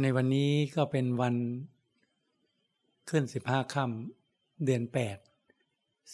[0.00, 1.36] ในวันนี้ก็เป็นวัน
[3.10, 5.18] ขึ้นสิบห้าค่ำเดือนแปด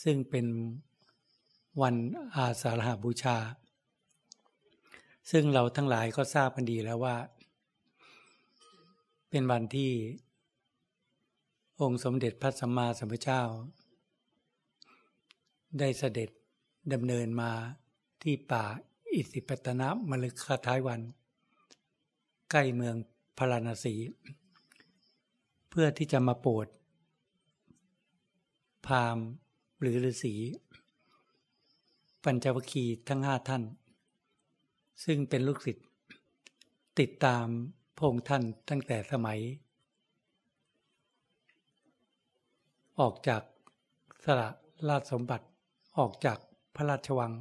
[0.03, 0.47] ซึ่งเป็น
[1.83, 1.97] วัน
[2.37, 3.37] อาสาฬหาบูชา
[5.31, 7.17] ซึ่งเราทั้งหลายก็ทราบกันดีแล้วว่า
[9.31, 9.93] เป็นวันที่
[11.81, 13.43] องค์สมเด็จพระสัมมาสัมพุทธเจ้า
[15.79, 16.31] ได้เสด็จ
[16.93, 17.53] ดำเนินมา
[18.23, 18.65] ที่ป่า
[19.13, 21.01] อิสิปตนะมฤคทายวัน
[22.51, 22.97] ใกล้เมือง
[23.39, 23.95] พาราณสี
[25.71, 26.67] เพื่อที่จะมาโปรด
[28.87, 29.19] พาม
[29.81, 30.35] หรือฤาษี
[32.25, 33.63] ปัญจวัคคีทั้งห้าท่าน
[35.05, 35.87] ซึ่งเป็นลูกศิษย์
[36.99, 37.47] ติดตาม
[37.99, 39.41] พงท่านตั้งแต่สมัย
[43.01, 43.43] ออกจาก
[44.25, 44.49] สละ
[44.89, 45.47] ราชสมบัติ
[45.99, 46.39] ออกจาก
[46.75, 47.33] พระราชวัง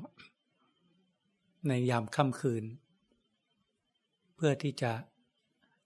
[1.67, 2.63] ในยามค่ำคืน
[4.35, 4.91] เพื่อที่จะ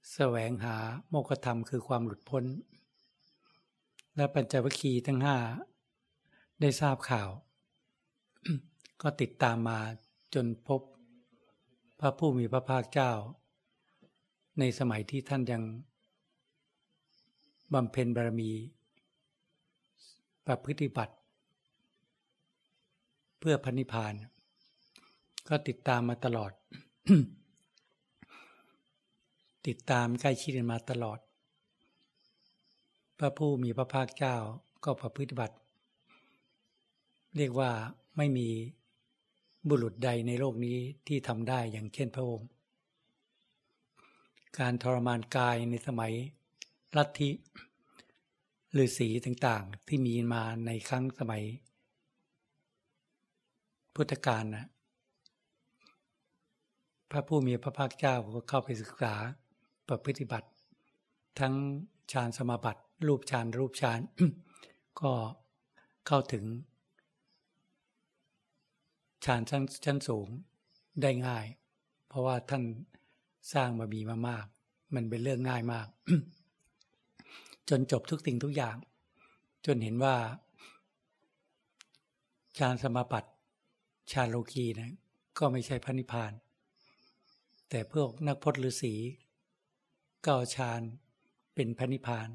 [0.09, 0.77] แสวงหา
[1.09, 2.43] โมกธรรมคือความหลุดพ้น
[4.15, 5.37] และปัญจวัคคีย์ทั้งห้า
[6.61, 7.29] ได้ทราบข่าว
[9.01, 9.79] ก็ติดตามมา
[10.33, 10.81] จนพบ
[11.99, 13.11] พระผู้มีพระภาคเจ้า
[14.59, 15.63] ในสมัยที่ท่านยัง
[17.73, 18.51] บำเพ็ญบารมี
[20.45, 21.15] ประพฤติบัติ
[23.39, 24.13] เพื่อพันิพาน
[25.49, 26.51] ก็ติดตามมาตลอด
[29.67, 31.19] ติดตามใกล้ชิดมาตลอด
[33.17, 34.35] พระผู้มีพระภาคเจ้า
[34.83, 35.55] ก็ประพฤติบัติ
[37.37, 37.71] เรียกว่า
[38.17, 38.49] ไม่มี
[39.69, 42.49] บุรุษใดในโลกนี้ที่ทำได้อย่างเช่นพระองค์
[44.59, 46.13] การทรมานกายในสมัย
[46.97, 47.29] ลัทธิ
[48.77, 51.43] ฤาษีต่างๆ ที่มีมาในครั้งสมัย
[53.95, 54.67] พุทธกาลนะ
[57.11, 59.15] พระผู้มีพระภาคเจ้าก็เข้าไปศึกษา
[59.87, 60.49] ประพฤติบัติ
[61.39, 61.53] ทั้ง
[62.11, 63.99] ฌานสมาบัติรูปฌานรูปฌาน
[65.01, 65.11] ก็
[66.07, 66.45] เข้าถึง
[69.25, 70.27] ฌานชั้นชั้นสูง
[71.01, 71.45] ได้ง่าย
[72.07, 72.63] เพราะว่าท่าน
[73.53, 74.45] สร้างมาบีมามาก
[74.95, 75.87] มันเป็นเรื่องง่ายมาก
[77.69, 78.75] จนจบทุกสิ่งทุกอย่าง
[79.65, 80.15] จนเห็นว่า
[82.57, 83.29] ฌานสมาบัติ
[84.11, 84.93] ฌานโลกีนะ
[85.37, 86.31] ก็ไม่ใช่พระนิพพาน
[87.69, 88.93] แต่พวกนักพจน์ฤาษี
[90.25, 90.81] ก็ฌาน
[91.55, 92.29] เป็นพระนิพพาน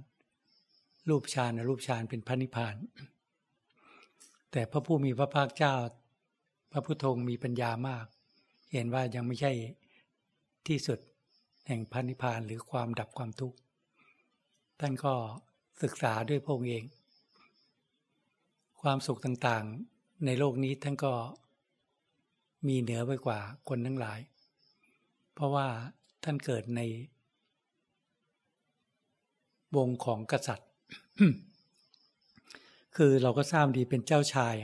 [1.09, 2.77] รูปฌานรูปฌานเป็นพระนิพพาน
[4.53, 5.75] แต่พระผู้มีพระภาคเจ้า
[6.73, 8.07] พระพุทโธมีปัญญามาก
[8.73, 9.53] เห็นว่ายังไม่ใช่
[10.67, 10.99] ที่สุด
[11.67, 13.59] แห่งพันิพานหรือความดับความทุกข์
[14.81, 15.15] ท่านก็
[15.83, 16.85] ศึกษาด้วยพระองค์เอง
[18.81, 21.13] ความสุขต่างๆในโลกนี้ท่านก็
[22.67, 23.39] มีเหนือไปกว่า
[23.69, 24.21] คนทั้งหลาย
[25.35, 25.67] เพราะว่า
[26.25, 26.81] ท่านเกิดใน
[29.77, 30.69] วงของกษัตริย์
[32.97, 34.55] คือเราก็ทราบดีเป็นเจ้าชาย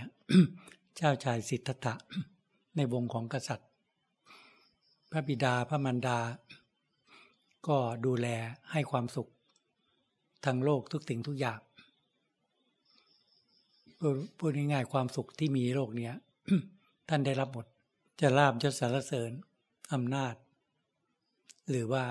[0.96, 1.94] เจ้าชายสิทธัตถะ
[2.76, 3.68] ในวงของกษัตริย์
[5.10, 6.18] พระบิดาพระมารดา
[7.66, 8.26] ก็ดูแล
[8.72, 9.28] ให้ความสุข
[10.46, 11.60] ทั้งโลกทุกสิ่งทุกอย่าง
[14.38, 16.14] พูดง่ายๆความสุขที่มีโลกเนี้ย
[17.08, 17.66] ท่านได้รับหมด
[18.20, 19.32] จะลาบยศสารเสริญ
[19.92, 20.34] อำนาจ
[21.70, 22.04] หรือว่า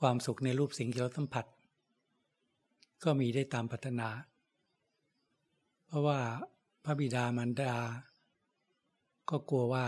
[0.00, 1.46] ความสุขในรูปสิ่งที่เราสัมผัส
[3.04, 4.08] ก็มีได้ตามพัฒนา
[5.86, 6.18] เพราะว่า
[6.84, 7.74] พระบิดามารดา
[9.30, 9.84] ก็กลัวว่า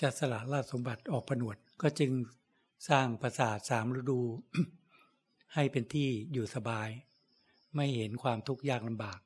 [0.00, 2.10] จะสละราชสมบัติออกผนวด ก็จึง
[2.88, 4.20] สร้างปราสาทสามฤดู
[5.54, 6.88] ให้เป็นที่อยู่สบาย
[7.74, 9.20] ไม่เห็นความทุกข์ยากลำบาก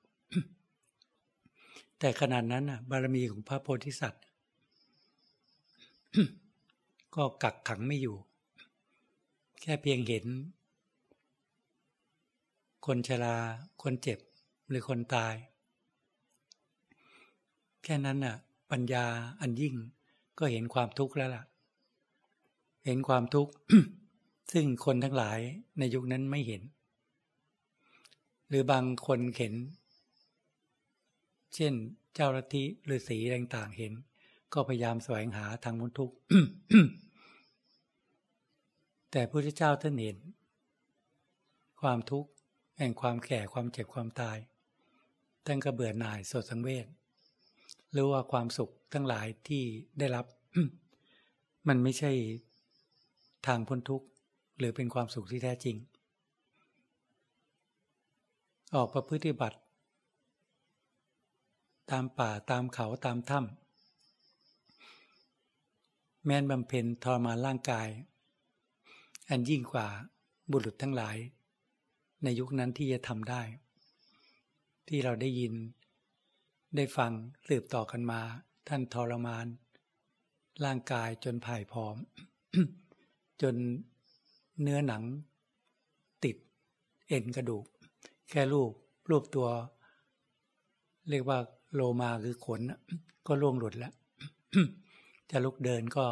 [1.98, 4.24] แต่ขนาดนั้นบารมีของพระโพธิสัตว์
[7.14, 8.16] ก็กักขังไม่อยู่
[9.60, 10.26] แค่เพียงเห็น
[12.86, 13.36] คนชรา
[13.82, 14.18] คนเจ็บ
[14.68, 15.34] หรือคนตาย
[17.82, 18.36] แค่นั้นน่ะ
[18.70, 19.04] ปัญญา
[19.40, 19.74] อันยิ่ง
[20.38, 21.44] ก็เห็นความทุกข์แล้วล่ะ
[22.86, 23.52] เห็นความทุกข์
[24.52, 25.38] ซึ่งคนทั้งหลาย
[25.78, 26.62] ในยุคนั้นไม่เห็น
[28.48, 29.54] หรือบางคนเห็น
[31.54, 31.74] เช่น
[32.14, 33.92] เจ้าลัทธิหรือสีต่างๆเห็น
[34.52, 36.16] ก็พยายามแสวงหาทางมุนทุกข์
[39.10, 40.18] แต่พระพุทธเจ้าท่านเห็น
[41.80, 42.30] ความทุกข์
[42.78, 44.38] แห่งความแก่ความเจ็บความตาย
[45.44, 46.86] ท่านก็เบื่อหน่ายสดสังเวช
[47.92, 49.62] หรือว่าความสุขทั้งหลายที่
[49.98, 50.26] ได้รับ
[51.68, 52.12] มันไม่ใช่
[53.46, 54.06] ทางพ้นทุกข์
[54.58, 55.76] หรือเป็นความสุขที่แท้จริง
[58.74, 59.58] ออกประพฤติบัติ
[61.90, 67.88] ตามป่าตามเขาตามถ้ำแม้นบำเพ็ญทรมานร่างกาย
[69.28, 69.86] อันยิ่งกว่า
[70.50, 71.16] บุรุษทั้งหลาย
[72.24, 73.42] ในยุคนั้นที่จะทำได้
[74.88, 75.54] ที่เราได้ยิน
[76.76, 77.12] ได้ฟัง
[77.48, 78.20] สืบต่อกันมา
[78.68, 79.46] ท่านทรมาน
[80.64, 81.96] ร่างกายจนผ่ายผอม
[83.42, 83.54] จน
[84.62, 85.02] เนื้อหนัง
[86.24, 86.36] ติด
[87.08, 87.64] เอ็นกระดูก
[88.30, 88.72] แค่รูป
[89.10, 89.48] รูปตัว
[91.10, 91.38] เรียกว่า
[91.74, 92.60] โลมาคือขน
[93.26, 93.92] ก็ล่วงหลุดแล้ว
[95.30, 96.06] จะลุกเดินก็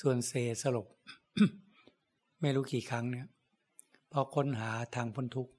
[0.00, 0.32] ส่วนเซ
[0.62, 0.86] สลบ
[2.40, 3.26] ไม่รู้กี่ครั้งเนี่ย
[4.16, 5.52] พอค้นหาทางพ้นทุกข์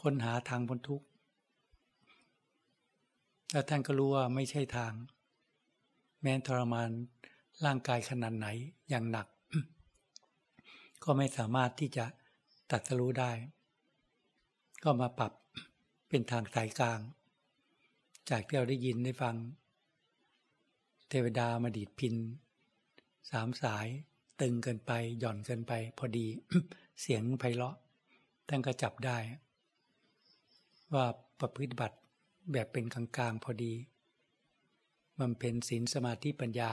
[0.00, 1.06] ค้นหาทางพ้นทุกข์
[3.52, 4.92] แล้วท่านก็รู้ว่าไม่ใช่ทาง
[6.22, 6.90] แม้ทรมาน
[7.64, 8.46] ร่างกายขนาดไหน
[8.88, 9.26] อย่างหนัก
[11.02, 12.04] ก็ไม่สามารถที่จะ
[12.70, 13.30] ตัดสู้ได้
[14.82, 15.32] ก็มาปรับ
[16.08, 17.00] เป็นทางสายกลาง
[18.30, 19.36] จากที่เราได้ยินได้ฟัง
[21.08, 22.14] เทวดามาดีดพิน
[23.30, 23.88] สามสาย
[24.40, 26.26] ตึงเกินไป หย่อนเกินไป พอดี
[27.00, 27.76] เสียงไพเราะ
[28.48, 29.18] ท่านก็จับได้
[30.94, 31.06] ว่า
[31.40, 31.98] ประพฤติบัติ
[32.52, 33.72] แบบเป็นกลางๆพอดี
[35.20, 36.70] มันเป็นศีลสมาธิปัญญา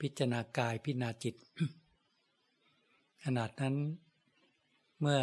[0.00, 1.34] พิจารณากายพิจารณาจิต
[3.24, 3.74] ขนาดนั้น
[5.00, 5.20] เมื่อ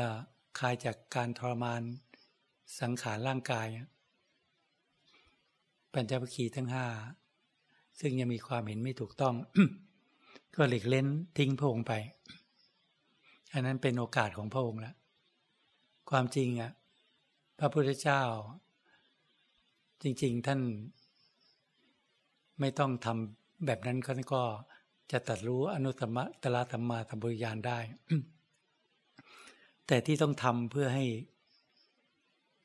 [0.59, 1.81] คลายจากการทรมาน
[2.79, 3.67] สังขารร่างกาย
[5.93, 6.85] ปัญจวัคคีย์ทั้งห้า
[7.99, 9.35] ซึ่งยังมีความเห็นไม่ถูกต้อง
[10.55, 11.07] ก็หลีกเล่น
[11.37, 11.93] ทิ้งพระองค์ไป
[13.53, 14.95] อันนั้นเป็นโอกาสของพระองค์แล้ว
[16.09, 16.71] ความจริงอะ
[17.59, 18.21] พระพุทธเจ้า
[20.03, 20.61] จริง ๆ ท่าน
[22.59, 23.97] ไม่ต้องทำแบบนั้น
[24.33, 24.43] ก็
[25.11, 27.79] จะตัดรู้อนุตมะตละธรรมาธรรมบุญญาณได้
[29.87, 31.05] แต่ที่ต้องทำเพื่อให้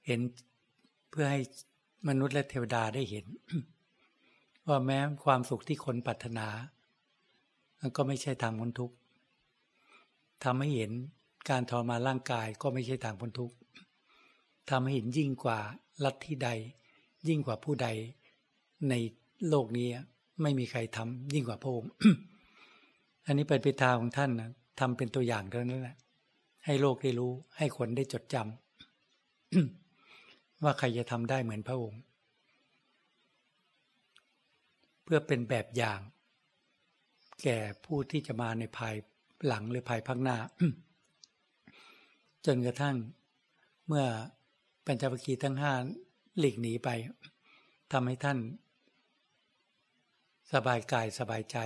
[0.06, 0.20] เห็น
[1.10, 1.40] เพื่อให้
[2.08, 3.26] มนุษย์และเทวดาได้เห็น
[4.68, 6.48] ว่าแม้ความสุขที่คนปรารถนา
[7.96, 8.94] ก็ไม่ใช่ทางพ้นทุกข์
[10.44, 10.92] ทำให้เห็น
[11.50, 13.56] การทรมานร่างกายก็ไม่ใช่ทางพ้นทุกข์
[14.70, 15.58] ทำให้เห็นยิ่งกว่า
[16.04, 16.48] ลัทธิใด
[17.28, 17.88] ยิ่งกว่าผู้ใด
[18.88, 18.94] ใน
[19.48, 19.88] โลกนี้
[20.42, 21.90] ไม่มีใครทำยิ่งกว่าพระองค์
[23.26, 24.50] อันนี้เป็นปิทาของท่านนะ
[24.80, 25.96] ทำเป็นตัวอย่างเท่านั้นแหละ
[26.64, 32.00] ให้โลกได้รู้ ให้คนได้จดจำว่าใครจะทำได้เหมือนพระองค์
[35.04, 36.00] เพื่อเป็นแบบอย่าง
[37.42, 38.94] แก่ผู้ที่จะมาในภาย
[39.46, 40.36] หลังหรือภายภาคหน้า
[42.46, 42.96] จนกระทั่ง
[43.86, 44.06] เมื่อ
[44.86, 45.74] ปัญจวัคคีย์ทั้งห้า
[46.38, 46.88] หลีกหนีไป
[47.92, 48.38] ทำให้ท่าน
[50.52, 51.58] สบายกายสบายใจ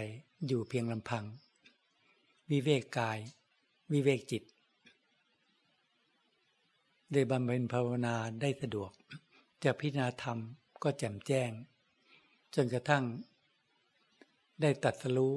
[0.46, 1.24] อยู่เพียงลำพัง
[2.50, 3.18] วิเวกกาย
[3.92, 4.42] วิเวกจิต
[7.12, 8.90] ได้บำเพ็ญภาวนาได้สะดวก
[9.64, 10.38] จะพิจารณาธรรม
[10.82, 11.50] ก็แจ่มแจ้ง
[12.54, 13.04] จนกระทั่ง
[14.60, 15.34] ได้ตัดสู้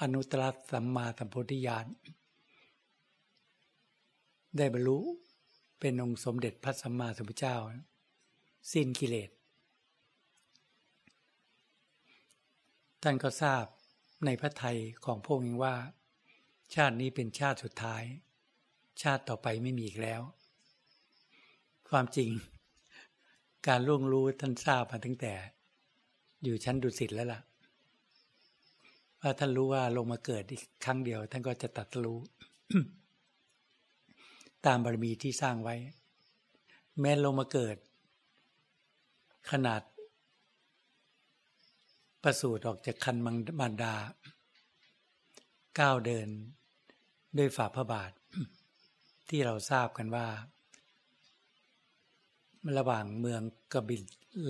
[0.00, 0.42] อนุตตร
[0.72, 1.86] สัมมาสัมโพธิญาณ
[4.56, 4.98] ได้บรรลุ
[5.80, 7.56] เป็นองค์สมเด็จพระสัมมาสัมพุทธเจ้า
[8.72, 9.30] สิ้นกิเลส
[13.02, 13.64] ท่านก็ทราบ
[14.24, 15.74] ในพระไทยของพระองค์ว่า
[16.74, 18.02] ชาตินี้เป็นชาติสุดท้าย
[19.02, 20.22] ชาติต่อไปไม่มีอีกแล้ว
[21.90, 22.30] ความจริง
[23.66, 25.34] การล่วงรู้ท่านทราบมาตั้งแต่
[26.42, 27.40] อยู่ชั้นดุสิตแล้วล่ะ
[29.22, 32.18] ว่าท่านรู้ว่าลงมาเกิดอีกครั้งเดียว ท่านก็จะตัดรู้
[34.66, 35.76] ตามบารมีที่สร้างไว้
[37.00, 37.76] แม้ลงมาเกิด
[39.50, 39.82] ขนาด
[42.22, 43.94] ประสูติออกจากคันมังมารดา
[45.78, 46.28] ก้าวเดิน
[47.38, 48.12] ด้วยฝ่าพระบาท
[49.28, 50.26] ที่เราทราบกันว่า
[52.78, 53.96] ระหว่างเมืองกบิ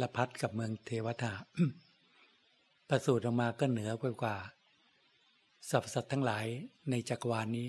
[0.01, 1.33] ลพัทกับเมืองเทวทา
[2.89, 3.91] ประสูติออกมาก็เหนือ
[4.23, 4.37] กว่า
[5.69, 6.47] สรรพสัตว์ทั้งหลาย
[6.91, 7.69] ในจักรวาลนนี้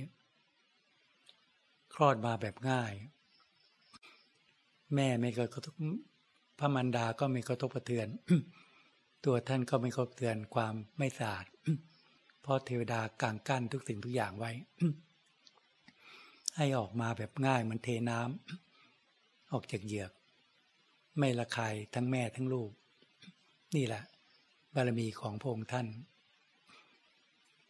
[1.93, 2.93] คลอดมาแบบง่าย
[4.95, 5.75] แม่ไม่กระทบ
[6.59, 8.07] พระมันดาก็ไม่กระทบกระเทือน
[9.25, 11.45] ตัวท่านก็ไม่กระทบเทือนความไม่สะอาด
[12.41, 14.51] เพราะเทวดากางกั้นทุกสิ่งทุกอย่างไว้
[16.55, 20.11] ให้ออกมาแบบง่ายเหมือนเทน้ำออกจากเหยือก
[21.17, 22.71] ไม่ละคายทั้งแม่ทั้งลูก
[23.75, 24.03] นี่แหละ
[24.75, 25.87] บารมีของพระองค์ท่าน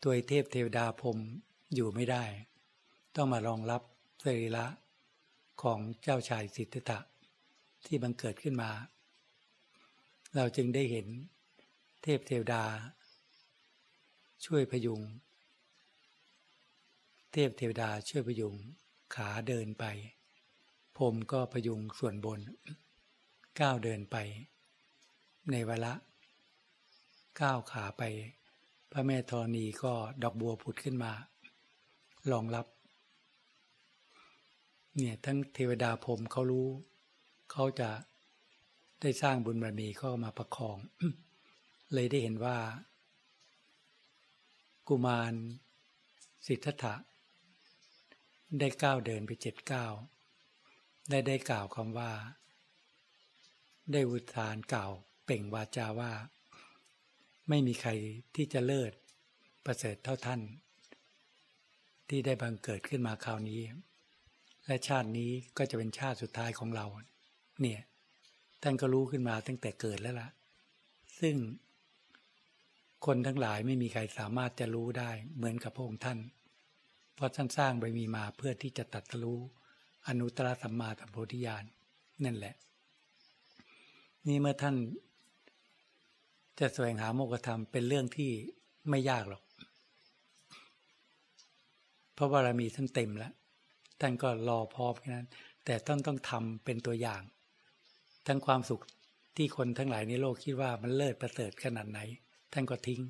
[0.04, 1.18] ตัวเทพเทวดาพรม
[1.74, 2.24] อยู่ไม่ได้
[3.16, 3.82] ต้องมารองรับ
[4.24, 4.66] สรีระ
[5.62, 7.00] ของเจ้าชายสิทธัตถะ
[7.86, 8.72] ที่บังเกิดขึ้นมา
[10.36, 11.08] เราจึงได้เห็น
[12.04, 12.64] เทพเทวดา
[14.46, 15.02] ช่วยพยุง
[17.34, 18.56] เทพเทวดาช่วยพยุง
[19.16, 19.86] ขาเดินไป
[20.98, 22.40] พรมก็พยุงส่วนบน
[23.60, 24.18] ก้าวเดินไป
[25.52, 25.94] ในเวละ
[27.42, 28.04] ก้าวขาไป
[28.92, 29.94] พระแม่ธรณีก็
[30.24, 31.12] ดอกบัวผุดขึ้นมา
[32.32, 32.66] รองรับ
[34.98, 36.68] เนี่ยทั้งเทวดาพรมเขารู้
[37.52, 37.90] เขาจะ
[39.02, 40.78] ได้สร้างบุญบารมีก็มาประคอง
[41.94, 42.58] เลยได้เห็นว่า
[44.88, 45.34] กุมาร
[46.48, 46.96] สิทธัตถะ
[48.60, 49.94] ได้ก้าวเดินไปเจ็ดก้าว
[51.10, 52.12] ได้ได้กล่าวคำว่า
[53.92, 54.92] ได้อุทานกล่าว
[55.26, 56.12] เป่งวาจาว่า
[57.52, 57.92] ไม่มีใคร
[58.36, 58.92] ที่จะเลิศ
[59.66, 60.42] ประเสริฐเท่าท่าน
[62.10, 63.62] ที่ได้บังเกิดขึ้นมาคราวนี้
[64.68, 66.86] และชาตินี้ก็จะเป็นชาติสุดท้ายของเรา
[67.62, 67.82] เนี่ย
[68.64, 70.30] ท่านก็รู้ขึ้นมาตั้งแต่เกิดแล้วล่ะ
[71.20, 71.36] ซึ่ง
[73.06, 76.20] คนทั้งหลายไม่มีใครสามารถจะรู้ได้เหมือนกับพระองค์ท่าน
[77.16, 79.40] เพราะท่านสร้างบารมีมาเพื่อที่จะตัดรู้
[80.08, 81.64] อนุตตรสัมมาสัมโพธิญาณ
[82.24, 82.56] นั่นแหละ
[84.28, 84.76] นี่เมื่อท่าน
[86.60, 88.32] จะแสวงหาโมกธรรมเป็นเรื่องที่
[88.90, 89.44] ไม่ยากหรอก
[92.14, 93.34] เพราะบารมีท่านเต็มแล้ว
[94.00, 95.28] ท่านก็รอพร้อมแค่นั้น
[95.66, 97.22] แต่ต้องต้องทำเป็นตัวอย่าง
[98.28, 98.82] ทั้งความสุข
[99.36, 102.00] ที่คนทั้งหลายในโลกคิดว่ามันเลิศประเสริฐขนาดไหน
[102.54, 103.02] ท่านก็ทิ้ง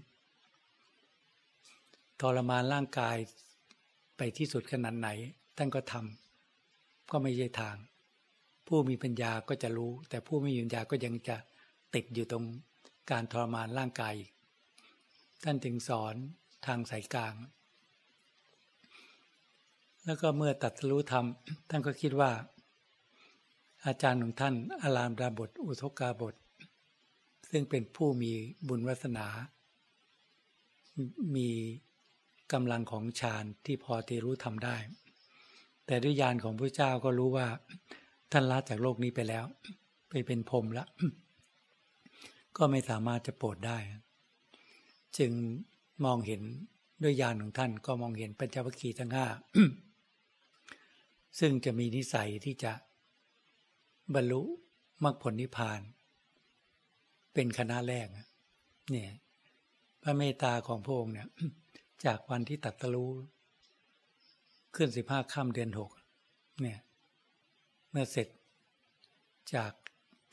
[2.21, 3.17] ทรมานร่างกาย
[4.17, 5.09] ไปที่สุดขนาดไหน
[5.57, 7.75] ท่านก็ทำก็ไม่ใช่ทาง
[8.67, 11.35] ผู้มีปัญญาก็จะรู้ แต่ผู้ไม่มีปัญญาก็ยังจะ
[11.95, 12.45] ติดอยู่ตรง
[13.09, 14.15] การทรมานร่างกาย
[15.43, 16.15] ท่านจึงสอน
[16.65, 17.33] ทางสายกลาง
[20.05, 21.25] แล้วก็เมื่อตัดรู้ธรรม
[21.69, 22.31] ท่านก็คิดว่า
[23.85, 26.35] อาจารย์ของท่านอารามดาบทอุทกาบท
[27.51, 28.31] ซึ่งเป็นผู้มี
[28.67, 29.27] บุญวัสนา
[31.35, 31.49] มี
[32.53, 34.75] กำลังของฌานที่พอที่รู้ทำได้
[35.85, 37.47] แต่ด้วยญาณของพระเจ้าก็รู้ว่า
[38.31, 39.45] ท่านละจากโลกนี้ไปแล้ว
[40.09, 40.87] ไปเป็นพรมแล้ว
[42.57, 43.77] ก็ไม่สามารถจะโปรดได้
[45.17, 45.31] จึง
[46.05, 46.41] มองเห็น
[47.03, 49.27] ด้วยญาณของท่านก็มองเห็นปัญจวัคคีย์ทั้งห้า
[51.39, 52.71] ซึ่งจะมีนิสัยที่จะ
[54.15, 54.41] บรรลุ
[55.03, 55.81] มรรคผลนิพพาน
[57.33, 58.07] เป็นคณะแรก
[58.91, 59.11] เนี่ย
[60.01, 61.27] พระเมตตาของพระองค์เนี่ย
[62.05, 63.11] จากวันที่ตัดตรู้
[64.75, 65.91] ขึ้นสิบห้าค่ำเดือนหก
[66.61, 66.79] เนี่ย
[67.89, 68.27] เมื่อเสร็จ
[69.55, 69.71] จาก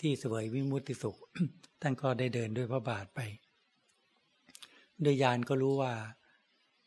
[0.00, 1.18] ที่สวยวิมุตติสุข
[1.80, 3.20] ท่านก็ได้เดินด้วยพระบาทไป
[5.02, 5.92] โดยยานก็รู้ว่า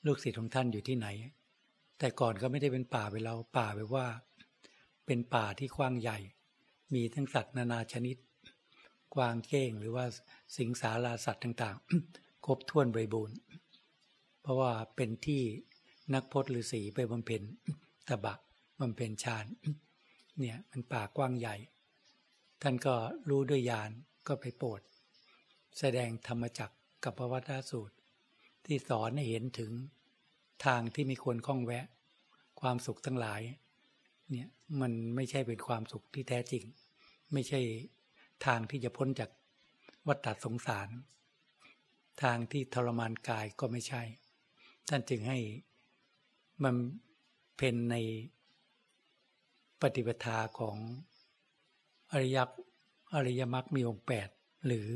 [0.06, 1.08] ลูกศิษย์ของท่านอยู่ที่ไหน
[2.00, 4.06] แต่ก่อนก็ไม่ได้เป็นป่าไปเราป่าไปว่า
[5.06, 6.18] เป็นป่าที่กว้างใหญ่
[6.94, 8.18] มีทั้งสัตว์นานาชนิด
[9.16, 10.06] กวางเก้งหรือว่า
[10.58, 13.38] สิงสาราสัตว์ต่างๆ ครบถ้วนบริบูรณ์
[14.42, 15.42] เพราะว่าเป็นที่
[16.14, 17.42] นักพจน์ฤาษีไปบำเพ็ญ
[18.08, 18.36] ตบะ
[18.80, 19.46] บำเพ็ญฌาน
[20.40, 21.56] เนี่ยมันป่ากว้างใหญ่
[22.62, 22.96] ท่านก็
[23.30, 23.92] รู้ด้วยญาณ
[24.28, 24.82] ก็ไปโปรด
[25.80, 26.72] แสดงธรรมจัก
[27.04, 27.96] กับพระวัฏสูตร
[28.66, 29.72] ที่สอนให้เห็นถึง
[30.66, 31.86] ทางที่มีควรคล้องแวะ
[32.62, 33.42] ความสุขทั้งหลาย
[34.30, 34.50] เนี่ย
[34.82, 36.64] มันไม่ใช่เป็นความสุขที่แท้จริง
[37.34, 37.62] ไม่ใช่
[38.46, 39.30] ทางที่จะพ้นจาก
[40.08, 40.90] วัฏสงสาร
[42.24, 44.02] ทางที่ทรมานกายก็ไม่ใช่
[44.90, 45.40] ท่านจึงให้
[46.64, 46.76] มัน
[47.58, 47.96] เป็นใน
[49.82, 50.78] ปฏิปทาของ
[52.12, 52.38] อริย
[53.14, 54.30] อริยมรรคมีองค์แปด
[54.66, 54.88] หรือ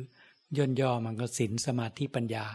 [0.57, 2.45] ย่นย่อมันก็ศีลสมาธิปัญญา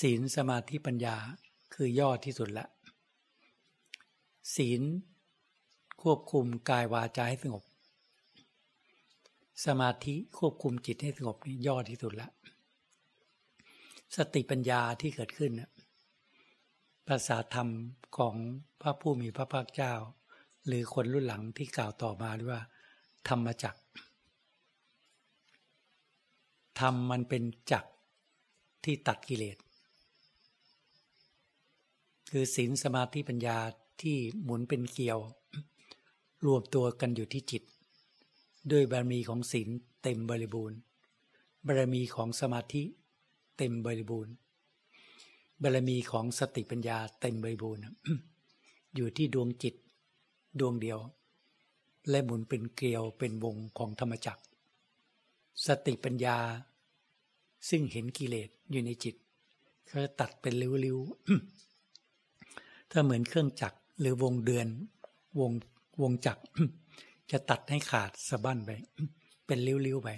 [0.00, 1.16] ศีลสมาธิปัญญา
[1.74, 2.66] คือย่อที่สุดละ
[4.56, 4.82] ศีล
[6.02, 7.64] ควบคุมกายวาจาให้สงบ
[9.66, 12.28] สมาธิควบคุมจิตให้สงบนี่ย่อที่สุดละ
[14.16, 15.52] สติปัญญาที่เกิดขึ้น
[17.08, 17.68] ภาษาธรรม
[18.16, 18.34] ของ
[18.80, 19.94] พระผู้มีพระภาคเจ้า
[20.68, 22.60] หรือคนรุ่นหลังที่กล่าวต่อมาว่า
[23.28, 23.76] ธรรมจัก
[26.80, 27.84] ธรรมมันเป็นจัก
[28.84, 29.58] ที่ตัดกิเลส
[32.30, 33.58] คือศีลสมาธิปัญญา
[34.02, 35.18] ที่หมุนเป็นเกลียว
[36.46, 37.62] รวมตัวกันอยู่ที่จิต
[38.70, 39.68] ด้วยบารมีของศีล
[40.02, 40.78] เต็มบริบูรณ์
[41.66, 42.82] บารมีของสมาธิ
[43.56, 44.32] เต็มบริบูรณ์
[45.62, 47.82] บารมีของสติปัญญาเต็มบริบูรณ์
[48.94, 49.74] อยู่ที่ดวงจิต
[50.60, 51.00] ดวงเดียว
[52.10, 54.42] และหมุนเป็นเกลียวเป็นวงของธรรมจักร
[55.66, 56.38] สติปัญญา
[57.68, 59.14] ซึ่งเห็นกิเลสอยู่ในจิต
[59.86, 64.68] เขาตัดเป็นริ้วๆถ้าเหมือนเครื่องจักรหรือวงเดือน
[65.40, 65.52] วง
[66.02, 66.42] วงจักร
[67.30, 68.70] จะตัดให้ขาดสะบั้นไป
[69.46, 70.08] เป็นริ้วๆไป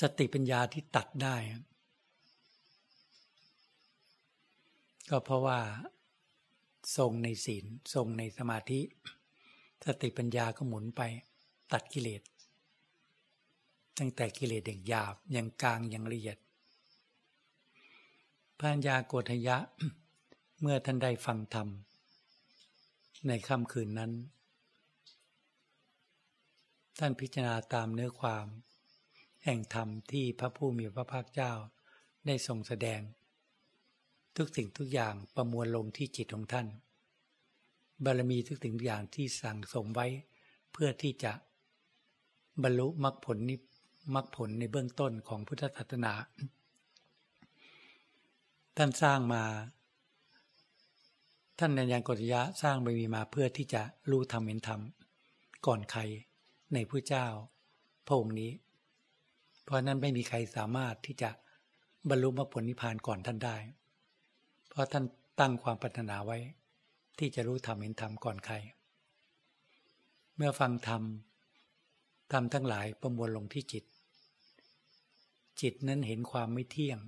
[0.00, 1.36] สติปัญญาที่ตัดได้
[5.10, 5.58] ก็เพราะว่า
[6.96, 7.64] ทรงในศีล
[7.94, 8.80] ทรงในสมาธิ
[9.84, 11.02] สติปัญญาก็หมุนไป
[11.72, 12.22] ตัดกิเลส
[13.98, 16.38] ตั้งแต่กิเลสอย่างหยาบอย่างกลางอย่างละเอียด
[18.58, 19.56] พัญญาโกฏยะ
[20.60, 21.68] เมื่อท่านได้ฟังธรรม
[23.26, 24.12] ในค่ำคืนนั้น
[26.98, 28.46] ท่านพิจารณาตามเนื้อความ
[29.44, 31.52] แห่งธรรมที่พระผู้มีพระภาคเจ้า
[32.26, 33.00] ได้ทรงแสดง
[34.36, 36.66] ทุกสิ่งทุกอย่างประมวลลงที่จิตของท่าน
[38.04, 40.06] บารมีทุกสิ่งทุกอย่างที่สั่งสมไว้
[40.72, 41.32] เพื่อที่จะ
[42.62, 43.56] บรรลุมรรคผลนิ
[44.14, 46.12] มรรคผลในเบื้องต้นของพุทธศาสนา
[48.76, 49.44] ท่านสร้างมา
[51.58, 54.80] ท่านในยานกฏยะสร้างบารมีมาเพื่อที่จะรู้ธรรมเห็นธรรม
[55.66, 56.00] ก่อนใคร
[56.74, 57.26] ในผู้เจ้า
[58.06, 58.52] พระองค์นี้
[59.64, 61.30] เพราะนั้นไม่มีใครสามารถที่จะ
[62.08, 63.56] บรรลุมรรคผลนิพพานก่อนท่านได้
[64.74, 65.04] เพราะท่าน
[65.40, 66.38] ตั้งความปรารถนาไว้
[67.18, 68.54] ที่จะรู้ธรรมเห็นธรรมก่อนใคร
[70.36, 71.02] เมื่อฟังธรรม
[72.32, 73.84] ธรรมทั้งหลายประมวลลงที่จิต
[75.60, 76.98] จิตนั้นเห็นความไม่เที่ยง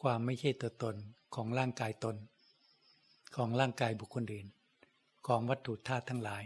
[0.00, 0.96] ความไม่ใช่ตัวตน
[1.34, 2.16] ของร่างกายตน
[3.36, 4.46] ของร่างกายบุคคลอื่น
[5.26, 6.44] ของวัตถุธาตุทั้งหลาย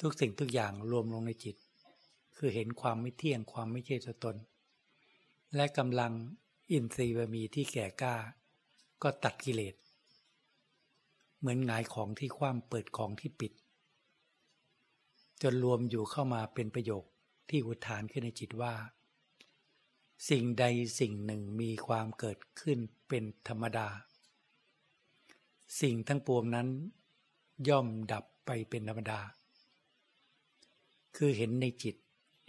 [0.00, 1.56] ทุกสิ่งทุกอย่างรวมลงในจิต
[2.36, 4.36] คือเห็นความไม่เที่ยงความไม่ใช่ตัวตน
[5.54, 6.12] และกำลัง
[6.72, 8.16] อินทรีย์บารมีที่แก่กล้า
[9.02, 9.74] ก็ตัดกิเลส
[11.38, 13.52] เหมือนหงายของที่คว่ำเปิดของที่ปิด
[15.42, 17.04] จนรวมอยู่เข้ามาเป็นประโยค
[17.48, 18.74] ที่อุทานขึ้นในจิตว่า
[20.28, 20.64] สิ่งใด
[21.00, 23.88] สิ่งหนึ่งมีความเกิดขึ้นเป็นธรรมดา
[25.80, 26.68] สิ่งทั้งปวงนั้น
[27.68, 29.20] ย่อมดับไปเป็นธรรมดา
[31.16, 31.96] คือเห็นในจิต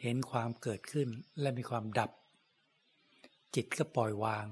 [0.02, 1.08] เห็นความเกิดขึ้น
[1.40, 2.12] และมีความดับ
[3.56, 4.46] จิตก็ปล่อยวาง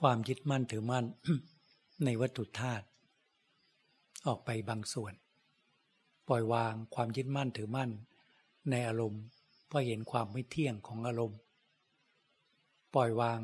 [0.00, 1.04] ความยึดมั่นถือมั่น
[2.04, 2.86] ในวัตถุธาตุ
[4.26, 5.14] ออกไปบางส่วน
[6.28, 7.90] ปล่อยวางความยึดมั่นถือมั่น
[8.70, 9.22] ในอารมณ์
[9.66, 11.38] เพราะเห็นความไม่เที่ยงของอารมณ์
[12.94, 13.40] ปล่อยวาง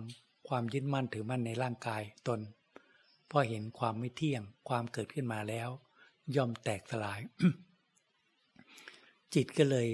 [0.49, 2.41] ความยึดมั่นถือมั่นในร่างกายตน
[3.27, 5.69] เพราะเห็นความไม่เที่ยงความเกิดขึ้นมาแล้ว
[6.37, 7.21] ย่อมแตกสลาย
[9.35, 9.89] จิตก็เลย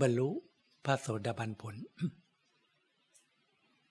[0.00, 0.28] บรรลุ
[0.84, 1.76] พระโสดาบันผล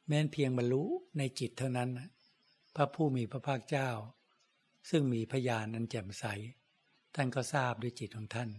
[0.08, 0.84] แม้นเพียงบรรลุ
[1.18, 1.90] ในจิตเท่านั้น
[2.76, 3.90] พระผู้มีพระภาคเจ้า
[4.90, 6.24] ซึ่งมีพยานอันแจ่มใส
[7.16, 8.50] ท่านก็ทราบด้วยจิตของท่าน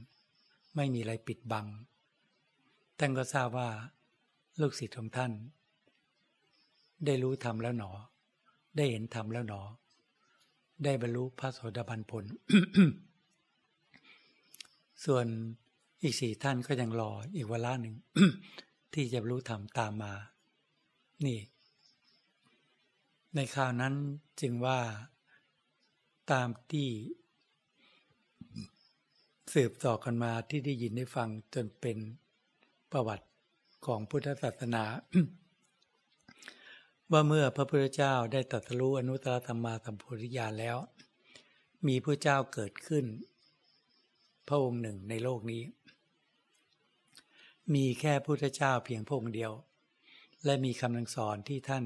[0.76, 1.66] ไม่มีอะไรปิดบัง
[2.98, 3.70] ท่านก็ทราบว่า
[4.61, 5.32] ลูกศิษย์ของท่าน
[7.04, 7.90] ได้รู้ธรรมแล้วหนอ
[8.76, 9.61] ได้เห็นธรรมแล้วหนอ
[10.84, 12.24] ได้บรรลุพระโสดาบันผล
[15.04, 15.26] ส่วน
[16.02, 17.94] อีกสี่ท่านก็ยังรออีกเวลาหนึ่ง
[18.94, 20.12] ที่จะรู้ธรรมตามมา
[21.26, 21.40] นี่
[23.35, 23.94] ในคราวนั้น
[24.40, 24.81] จึงว่า
[26.33, 26.88] ตามที่
[29.54, 31.98] สืบต่อกันมาที่ได้ยินได้ฟังจนเป็น
[32.92, 33.26] ประวัติ
[33.87, 34.85] ของพุทธศาสนา
[37.12, 40.76] ว่าเมื่อพระพุทธเจ้าได้ตรัสรู้อนุตตรธรรมาสัมพุทธิญาณแล้ว
[41.87, 43.04] มีพระเจ้าเกิดขึ้น
[44.48, 45.62] พระองค์หนึ่งในโลกนี้
[47.74, 49.52] มีแค่พุทธเจ้าเพียงพระองค์เดียว
[50.44, 51.85] และมีคำนังสอนที่ท่าน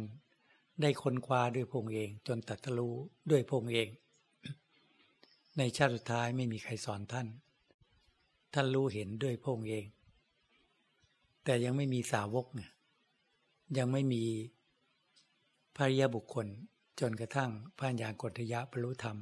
[0.83, 2.95] ได้ค้นคว้าด้วยพงเองจนตรัสรู้
[3.31, 3.89] ด้วยพงเอง
[5.59, 7.29] ในชาติสุดท้ายไม่มีใครสอนท่าน
[8.55, 9.87] ท่านรู้เห็นด้วยพงเอง
[11.45, 12.71] แต่ยังไม่มีสาวกเนี่ย
[13.79, 14.25] ยังไม่มี
[15.77, 16.47] พระยาบุคคล
[17.01, 19.19] จนกระทั่งพระญาณกฏยะบรรลุธรรม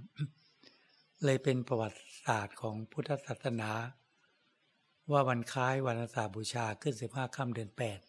[1.25, 3.71] เลยเป็นประวัติศาสตร์ของพุทธศาสนา
[5.12, 8.01] ว่าวันคล้ายวันอาสาบูชาขึ้นสิบห้าค่ำเดือนแปด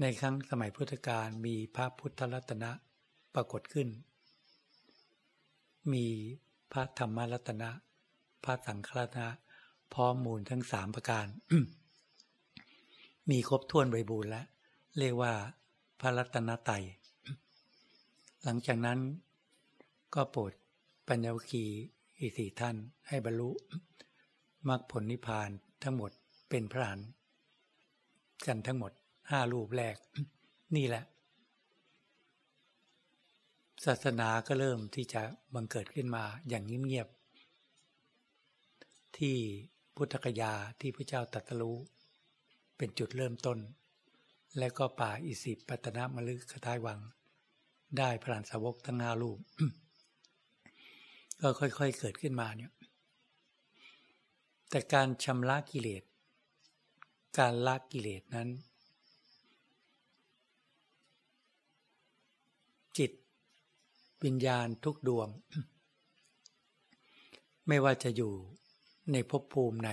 [0.00, 2.70] ในครั้งสมัยพุทธกาลมีพระพุทธรัตนะ
[3.34, 3.88] ปรากฏขึ้น
[5.92, 6.06] มี
[6.72, 7.70] พระธรรมรัตนะ
[8.44, 9.30] พระสังฆรัตนะ
[9.94, 11.26] พร้อมมูลทั้งสามประการ
[13.30, 14.46] มีครบถ้วนบริบูรณ์แล้ว
[14.98, 15.32] เรียกว่า
[16.00, 16.84] พระรัตนตย
[18.44, 18.98] หลังจากนั้น
[20.14, 20.52] ก็โปรด
[21.08, 21.64] ปัญญวคี
[22.18, 22.76] อีสี่ท่าน
[23.08, 23.50] ให้บรรลุ
[24.68, 25.48] มรรคผลนิพพาน
[25.82, 26.10] ทั้งหมด
[26.48, 27.00] เป็นพระหัน
[28.46, 28.92] กันทั้งหมด
[29.30, 29.96] ห้ารูปแรก
[30.76, 31.04] นี่แหละ
[33.84, 35.22] ศาสนาก็เริ่มที่จะ
[35.54, 39.36] บังเกิดขึ้นมาอย่างเงียบๆที่
[39.96, 41.76] พุทธกยาที่พระเจ้าตรัสรู้
[42.76, 43.58] เป็นจุดเริ่มต้น
[44.58, 47.00] และก็ป่าอิสิปตนมลึกคทายวัง
[47.98, 49.38] ได้พรานสาวกทั้งห้ารูป
[51.40, 52.72] ก็ค่อยๆเกิดขึ้นมาเนี่ย
[54.70, 56.02] แต่การชำระกิเลส
[57.38, 58.48] การละกิเลสนั้น
[62.98, 63.12] จิต
[64.24, 65.28] วิญญาณทุกดวง
[67.68, 68.32] ไม่ว่าจะอยู่
[69.12, 69.90] ในภพภูมิไหน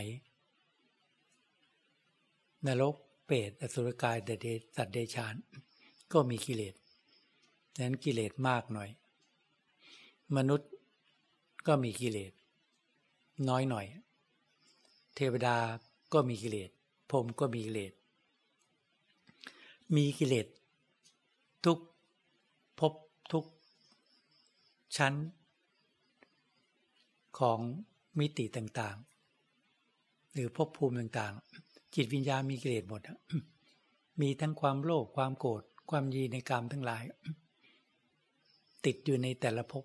[2.67, 5.35] นรกเปรตอสุรกายเดเดสัตว์เดชาน
[6.13, 6.75] ก็มีกิเลส
[7.73, 8.89] ดังนั้นกิเลสมากหน่อย
[10.37, 10.71] มนุษย์
[11.67, 12.33] ก็มีกิเลส
[13.49, 13.85] น้อยหน่อย
[15.15, 15.57] เทวดา
[16.13, 16.69] ก็มีกิเลส
[17.09, 17.93] พรมก็มีกิเลส
[19.95, 20.47] มีกิเลส
[21.65, 21.79] ทุก
[22.79, 22.93] ภพ
[23.31, 23.45] ทุก
[24.97, 25.13] ชั้น
[27.39, 27.59] ของ
[28.19, 33.01] มิติต่างๆ หรือภพภูมิต่างๆ จิตวิญญาณมีกิเลสหมด
[34.21, 37.03] มีทั้งความโลภความโกรธความยีในกรรมทั้งหลาย
[38.85, 39.83] ติดอยู่ในแต่ละภพ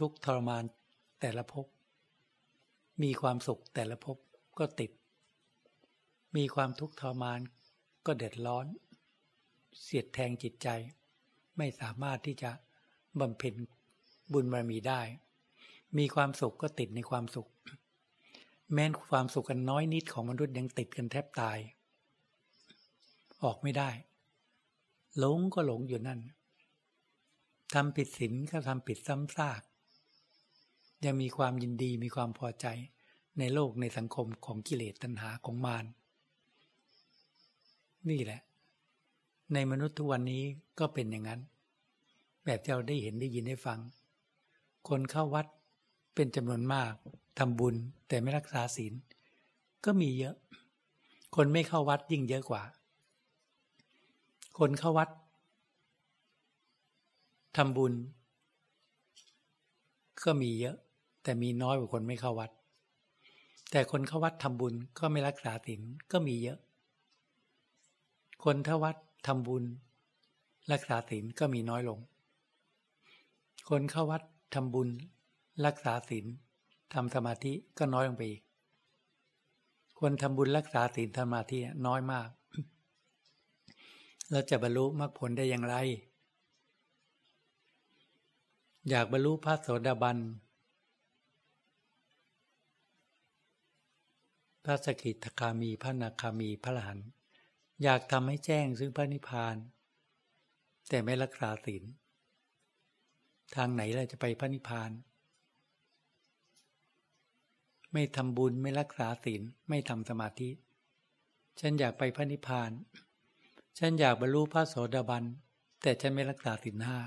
[0.00, 0.64] ทุกทรมาน
[1.20, 1.66] แต่ละภพ
[3.02, 4.16] มีความสุขแต่ละภพ
[4.58, 4.90] ก็ติด
[6.36, 7.40] มีความทุกข์ทรมาน
[8.06, 8.66] ก็เดือดร้อน
[9.82, 10.68] เสียดแทงจิตใจ
[11.56, 12.50] ไม่สามารถที่จะ
[13.20, 13.54] บำเพ็ญ
[14.32, 15.00] บุญบารมีได้
[15.98, 17.48] มีความสุขก็ติดในความสุข
[18.72, 21.58] แม้นความสุขกันน้อยนิดของมนุษย์ยังติดกันแทบตาย
[23.44, 23.90] ออกไม่ได้
[25.18, 26.20] หลงก็หลงอยู่นั่น
[27.74, 29.62] ทำผิดศีลก็ทำผิดซ้ำซาก
[31.04, 32.66] ยังมีความยินดีมีความพอใจ
[33.38, 35.84] ในโลกในสังคมของกิเลสตัณหาของมาร
[38.10, 38.40] นี่แหละ
[39.54, 40.42] ในมนุษย์ทุกวันนี้
[40.78, 41.40] ก็เป็นอย่างนั้น
[42.44, 43.78] แบบที่เราได้เห็นได้ยินได้ฟัง
[44.88, 45.46] คนเข้าวัด
[46.14, 46.92] เป็นจำนวนมาก
[47.38, 47.74] ทำบุญ
[48.08, 48.92] แต่ไม่รักษาศีล
[49.84, 50.34] ก็มีเยอะ
[51.36, 52.62] คนไม่เข้าวัดยิ่งเยอะกว่า
[54.58, 55.08] คนเข้าวัด
[57.56, 57.92] ทำบุญ
[60.24, 60.76] ก็มีเยอะ
[61.22, 62.50] แต่มีน้อยกว่าคนไม่เข้าวัด
[63.70, 65.80] แต่คนเข้าวัดทำบุญก็ไม่รักษาศีล
[66.12, 66.58] ก็มีเยอะ
[68.44, 68.96] คนเข้าวัด
[69.26, 69.64] ทำบุญ
[70.72, 71.98] รักษาศีลก็มีน้อยลง
[73.70, 74.22] คนเข้าวัด
[74.54, 74.88] ทำบุญ
[75.66, 76.26] รักษาศีล
[76.94, 78.42] ทำสมาธิก็น้อยลงไปอีก
[79.98, 82.28] คนทำบุญรักษาศีลสมาธิน้อยมาก
[84.30, 85.76] เราจะบรรลุมรรคผลได้อย่างไร
[88.88, 90.18] อยากบรรลุพระโสดาบัน
[94.64, 96.98] พระสกิทคามี พระนาคามี พระหลาน
[97.82, 99.56] อยากทำให้แจ้งซึ่งพระนิพพาน
[100.88, 101.82] แต่ไม่รักษาศีล
[103.54, 104.90] ทางไหนเราจะไปพระนิพพาน
[107.92, 110.50] ไม่ทำบุญไม่รักษาศีลไม่ทำสมาธิ
[111.60, 112.70] ฉันอยากไปพระนิพพาน
[113.78, 115.24] ฉันอยากบรรลุพระโสดาบัน
[115.82, 116.98] แต่ฉันไม่รักษาศีลห้า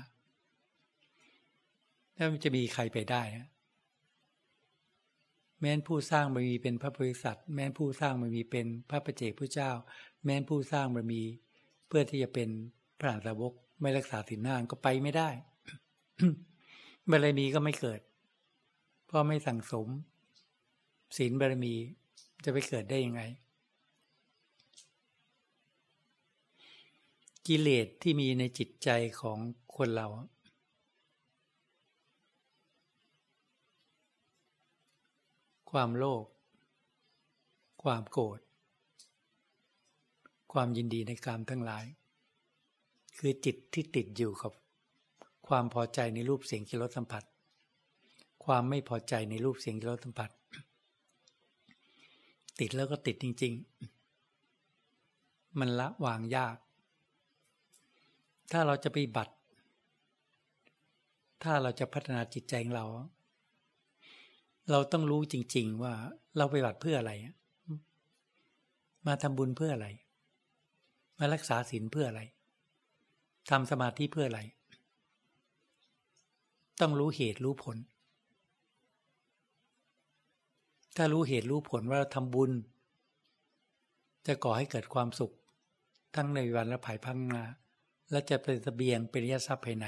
[2.14, 3.48] แล้วมันจะมีใครไปได้นะ
[5.60, 9.70] แม้นผู้สร้างบารมีเป็นพระบริษัท แม้นผู้สร้างบารมีเป็นพระประเจกพระเจ้า
[10.24, 11.22] แม้นผู้สร้างบารมี
[11.88, 12.48] เพื่อที่จะเป็น
[12.98, 15.28] พระสาวกไม่รักษาศีลห้าก็ไปไม่ได้
[17.10, 18.00] บารมีก็ไม่เกิด
[19.06, 19.88] เพราะไม่สั่งสม
[21.16, 21.74] ศีลบารมี
[22.44, 23.22] จะไปเกิดได้ยังไง
[27.46, 28.88] กิเลสที่มีในจิตใจ
[29.20, 29.38] ของ
[29.76, 30.08] คนเรา
[35.70, 36.24] ความโลภ
[37.82, 38.40] ความโกรธ
[40.52, 41.84] ความยินดีในกามทั้งหลาย
[43.18, 44.52] คือจิตที่ติดอยู่กับ
[45.56, 47.24] ความพอใจในรูปเสียงกิรสสัมผัส
[48.44, 50.30] ความไม่พอใจในรูปเสียงกิรสัมผัส
[52.60, 53.52] ติดแล้วก็ติดจริง
[54.76, 56.56] ๆ มันละวางยาก
[58.52, 59.34] ถ้าเราจะไปบัตร
[61.42, 62.86] ถ้าเราจะพัฒนาจิตใจของเรา
[64.70, 65.94] เราต้องรู้จริง ๆ ว่า
[66.36, 67.12] เราไปบัตรเพื่ออะไร
[69.06, 69.88] มาทำบุญเพื่ออะไร
[71.18, 72.22] มารักษาศีลเพื่ออะไร
[73.50, 74.42] ทำสมาธิเพื่ออะไร
[76.80, 77.76] ต้องรู้เหตุรู้ผล
[80.96, 82.50] ถ้ารู้เหตุรู้ผลว่าทำบุญ
[84.26, 85.32] จะก่อให้เกิดความสุข
[86.14, 87.44] ทั้งในวันและภายภาคหน้า
[88.10, 89.86] และจะเป็นสเสบียงเป็นยาทรัพย์ภายใน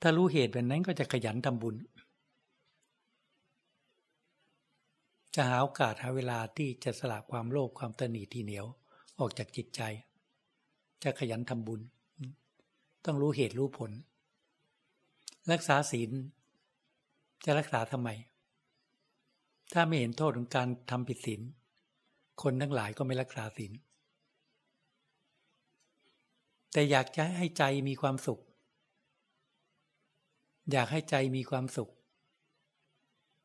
[0.00, 1.76] ถ้ารู้เหตุแบบนั้นก็จะขยันทำบุญ
[5.34, 8.66] จะหาโอกาสหาเวลาที่จะสละความโลภความตนีที่เหนียว
[9.18, 9.80] ออกจากจิตใจ
[11.02, 11.80] จะขยันทำบุญ
[13.04, 13.90] ต้องรู้เหตุรู้ผล
[15.52, 16.10] รักษาศีล
[17.44, 18.08] จะรักษาทำไม
[19.72, 21.40] ถ้าไม่เห็นโทษของการทำผิดศีล
[22.42, 23.72] คนทั้งหลายก็ไม่รักษาศีล
[26.72, 28.40] แต่อยากจะให้ใจมีความสุข
[30.72, 31.90] อยากให้ใจมีความสุข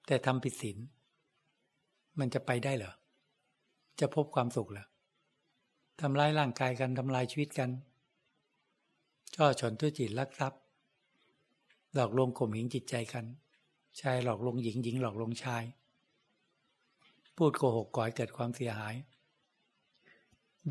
[0.08, 0.78] แต่ทำผิดศีล
[2.20, 2.94] มันจะไปได้เหรอ
[4.00, 4.86] จะพบความสุขเหรอ
[6.02, 7.70] ทำลายร่างกายกันทำลายชีวิตกัน
[9.36, 10.62] ช่อชนทุจิตลักทรัพย์
[11.94, 13.26] หลอกลวงข่มเหงจิตใจกัน
[14.02, 15.64] ชายหลอกลวงหญิงหญิงหลอกลวงชาย
[17.38, 18.96] พูดโกหกก่อยเกิดความเสียหาย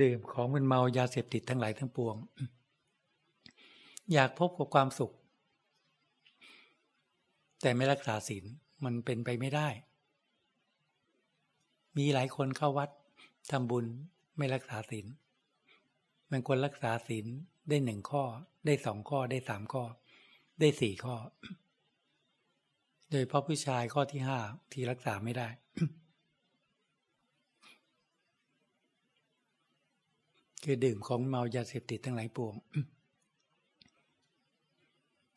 [0.01, 2.17] ดื่มของมึนเมายาเสพติดทั้งหลายทั้งปวง
[4.13, 5.13] อยากพบกับความสุข
[7.61, 8.45] แต่ไม่รักษาศีล
[8.85, 9.69] มันเป็นไปไม่ได้
[11.97, 12.91] มีหลายคนเข้าวัด
[13.51, 13.87] ทำบุญ
[14.37, 15.07] ไม่รักษาศีล
[16.31, 17.27] มันควรรักษาศีล
[17.69, 18.23] ได้หนึ่งข้อ
[18.67, 19.85] ได้สองข้อได้สามข้อ
[20.61, 21.17] ได้สี่ข้อ
[23.11, 24.38] โดยเพราะผู้ชายข้อที่ห้า
[24.73, 25.49] ที่รักษาไม่ได้
[30.65, 32.55] คือดื่มของเมายาเสพติดทั้งหลายปวง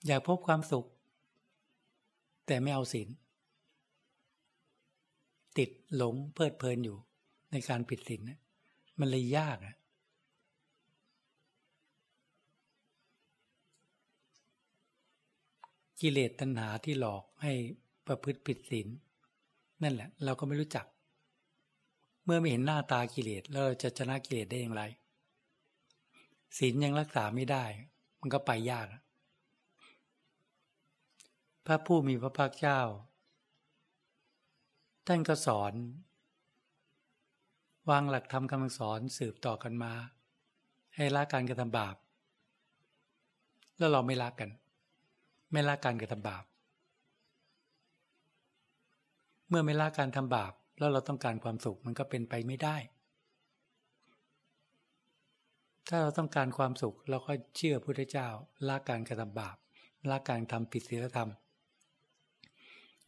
[0.05, 0.85] อยากพบความสุข
[2.47, 3.09] แต่ไม่เอาศีล
[5.57, 6.97] ติดหลงเพลิดเพลินอยู่
[7.51, 8.39] ในการผิดศีลนะ
[8.99, 9.75] มันเลยยากอะ
[16.07, 17.53] กิเลสตัณหาที่หลอกให้
[18.07, 18.87] ประพฤติผิดศีล
[19.83, 20.85] นั่นแหละ เราก็ไม่รู้จัก
[22.25, 24.83] เมื่อไม่เห็นหน้าตากิเลสแล้วเราจะชนะกิเลสได้อย่างไร
[26.57, 27.65] ศีลยังรักษาไม่ได้
[28.19, 28.87] มันก็ไปยาก
[31.65, 32.79] พระผู้มีพระภาคเจ้า
[35.07, 35.73] ท่านก็สอน
[37.89, 39.93] วางหลักธรรมคำสอนสืบต่อกันมา
[40.95, 41.95] ให้ละการกระทำบาป
[43.77, 44.49] แล้วเราไม่ละกัน
[45.55, 46.43] ไม่ละการกระทำบาป
[49.49, 52.77] เมื่อไม่ละการทำบาปแล้วเราต้องการความสุขมันก็เป็นไปไม่ได้
[55.87, 58.27] ถ้าเราต้องการความสุขเราก็เชื่อพุทธเจ้า
[58.67, 59.55] ละการกระทำบาป
[60.09, 61.29] ละการทำผิดศีลธรรม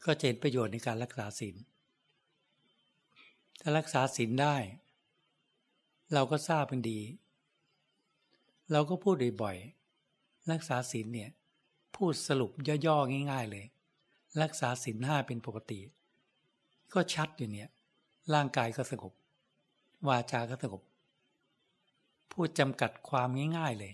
[0.06, 1.56] ก็จะเห็นประโยชน์ในการรักษาศีล
[3.62, 4.56] ถ้ารักษาศีลได้
[6.14, 7.00] เราก็ทราบเป็นดี
[8.72, 11.32] เราก็พูดบ่อยๆรักษาศีลเนี่ย
[11.98, 12.52] พูดสรุป
[12.86, 13.66] ย่อๆง่าย ๆ เลย
[14.42, 15.80] รักษาศีลห้าเป็นปกติ
[16.94, 17.70] ก็ชัดอยู่เนี่ย
[18.34, 19.14] ร่างกายก็สงบ
[20.08, 20.82] วาจาก็สงบ
[22.32, 23.94] พูดจำกัดความง่ายๆเลย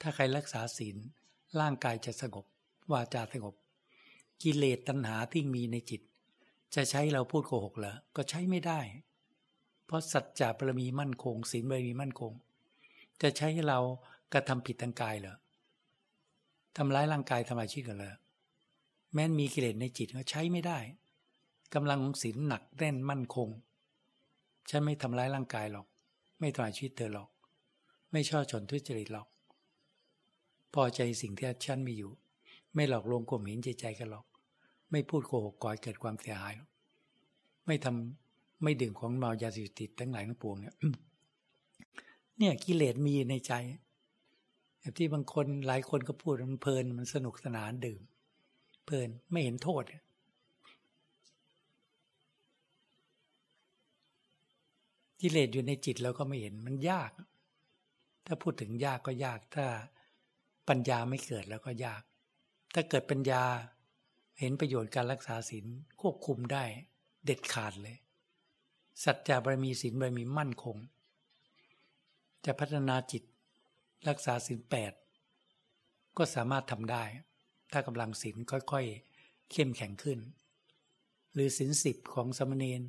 [0.00, 0.96] ถ้าใครรักษาศีล
[1.60, 2.44] ร่างกายจะสงบ
[2.92, 3.54] วาจาสงบ
[4.42, 6.02] กิเลสตัณหาที่มีในจิต
[6.74, 8.80] จะใช้เราพูดโกหกเหรอก็ใช้ไม่ได้
[9.86, 12.32] เพราะสัจจะบารมีมั่นคงศีลบารมีมั่นคง
[13.22, 13.78] จะใช้เรา
[14.32, 15.36] กระทำผิดทางกายเหรอ
[16.76, 18.12] ทำร้ายร่างกายทำลายชีวิตกันเลย
[19.12, 20.78] แม้นมีกิเลสในจิตก็ใช้ไม่ได้
[21.74, 23.48] กำลังของศีลหนักแน่นมั่นคง
[24.70, 25.86] ฉันไม่ทำร้ายร่างกายหรอก
[26.40, 27.28] ไม่ทำลายชีวิตเธอหรอก
[28.12, 29.26] ไม่ชอบชนทุจริตหรอก
[30.74, 32.12] พอใจสิ่งที่ฉันมีอยู่
[32.74, 34.24] ไม่หลอกลวงข่มเหงใจใจกันหรอก
[34.90, 36.70] ไม่พูดโกหกก่อเกิดความเสียหายหรอก
[37.66, 40.74] ไม่ทำไม่ดื่มของเมายาเสพติดทั้งหลายทั้งปวงเนี่ย
[42.38, 43.52] เนี่ยกิเลสมีในใจ
[44.86, 48.00] แบบที่บางคนหลายคนก็พูดมันเพลินมันสนุกสนานดื่ม
[48.86, 49.82] เพลินไม่เห็นโทษ
[55.20, 57.10] กิเลสอยู่ในจิตเราก็ไม่เห็นมันยาก
[58.26, 59.66] ถ้าพูดถึงยากก็ยาก ถ้า
[60.68, 62.02] ปัญญาไม่เกิดแล้วก็ยาก
[62.74, 63.42] ถ้าเกิดปัญญา
[64.38, 65.66] เห็นประโยชน์การรักษาศีล
[66.00, 66.64] ควบคุมได้
[67.24, 67.96] เด็ดขาดเลย
[69.04, 70.76] สัจจะบารมีศีลบารมีมั่นคง
[72.44, 73.22] จะพัฒนาจิต
[74.08, 74.92] รักษาศีลแปด
[76.16, 77.04] ก็สามารถทำได้
[77.72, 80.18] ถ้ากำลังศีลค่อยๆ เข้มแข็งขึ้น
[81.34, 82.82] หรือศีลสิบของสมณีน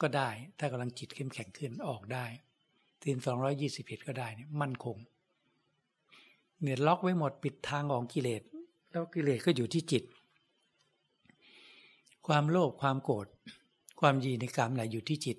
[0.00, 0.28] ก็ได้
[0.58, 2.26] ถ้ากำลังจิตเข้มแข็งขึ้นออกได้
[3.02, 4.96] ศีลสองร้อยี่สิบเอ็ดก็ได้เนี่ยมั่นคง
[6.62, 8.42] เนี่ยล็อกไว้หมดปิดทางของกิเลส
[8.90, 10.04] แล้วกิเลสก็อยู่ที่จิต
[12.26, 13.26] ความโลภความโกรธ
[14.00, 15.38] ความยีในกรรมไหนอยู่ที่จิต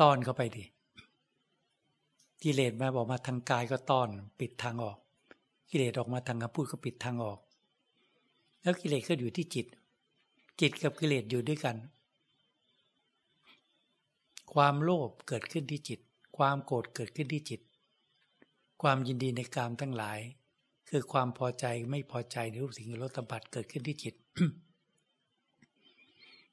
[0.00, 0.64] ต้อนเข้าไปดิ
[2.44, 4.08] กิเลสมาบอกมาทางกายก็ต้อน
[4.40, 4.98] ปิดทางออก
[5.70, 7.38] กิเลสออกมาทางคำพูดก็ปิดทางออก
[8.62, 9.66] แล้วกิเลสก็อยู่ที่จิต
[10.60, 11.76] จิตกับกิเลสอยู่ด้วยกัน
[14.54, 16.00] ความโลภเกิดขึ้นที่จิต
[16.36, 17.60] ความโกรธเกิดขึ้นที่จิต
[18.82, 20.18] ความยินดีในกามทั้งหลาย
[20.88, 24.14] คือความพอใจไม่พอใจในรูปสิ่งรสสัมผัสเกิดขึ้นที่จิต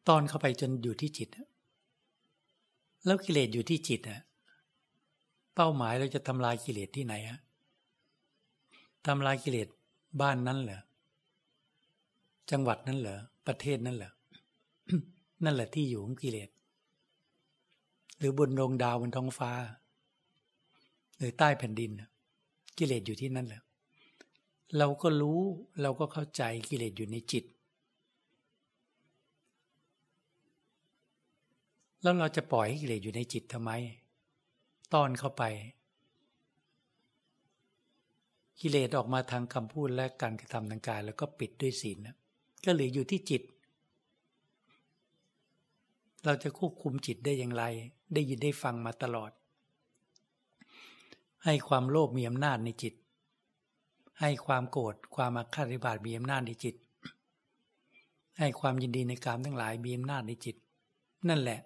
[0.07, 1.29] ตอนเข้าไปจนอยู่ที่จิต
[3.05, 4.21] แล้วกิเลสอยู่ที่จิตอะ
[5.55, 7.39] เป้าหมายเราจะทำลายกิเลสที่ไหนฮะ
[9.07, 9.67] ทำลายกิเลส
[10.21, 10.81] บ้านนั้นเหรอ
[12.51, 14.11] จังหวัดนั้นเหรอประเทศนั้นเหรอ
[15.43, 16.49] นั่นแหละที่อยู่ของกิเลส
[18.19, 19.51] หรือบนดวงดาวบนท้องฟ้า
[21.17, 21.91] หรือใต้แผ่นดิน
[22.77, 23.61] กิเลสอยู่ที่นั่นแหละ
[24.77, 25.39] เราก็รู้
[25.81, 27.45] เราก็เข้าใจกิเลสอยู่ในจิต
[32.01, 33.71] แล้วเราจะปล่อยให้กิเลสอยู่ในจิตทำไม
[34.93, 35.43] ต้อนเข้าไป
[38.59, 42.15] กิเลสออกมาทางคำพูดและการกระทำทางกาย แล้วก็ปิดด้วยศีลนะ
[42.63, 43.41] ก็เหลืออยู่ที่จิต
[46.25, 47.63] เราจะควบคุมจิตได้อย่างไร
[48.13, 49.31] ได้ยินได้ฟังมาตลอด
[51.45, 52.93] ให้ความโลภมีอำนาจในจิต
[54.19, 56.75] ให้ความโกรธความอาฆาติบาทมีอำนาจในจิต
[58.39, 60.55] ให้ความยินดีในกามทั้งหลายมีอำนาจในจิต
[61.29, 61.59] นั่นแหละ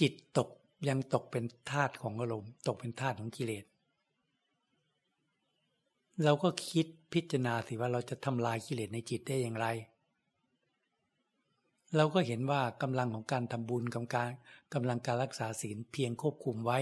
[0.00, 0.48] จิตตก
[0.88, 3.64] ยังตกเป็นธาตุของอารมณ์ ตกเป็นธาตุของกิเลส
[6.24, 9.66] เราก็คิดพิจารณาสิว่าเราจะทำลายกิเลสในจิตได้อย่างไร
[11.96, 14.30] เราก็เห็นว่ากำลังของการทำบุญกำการ
[14.74, 16.78] กำลังการรักษาศีลเพียงควบคุมไว้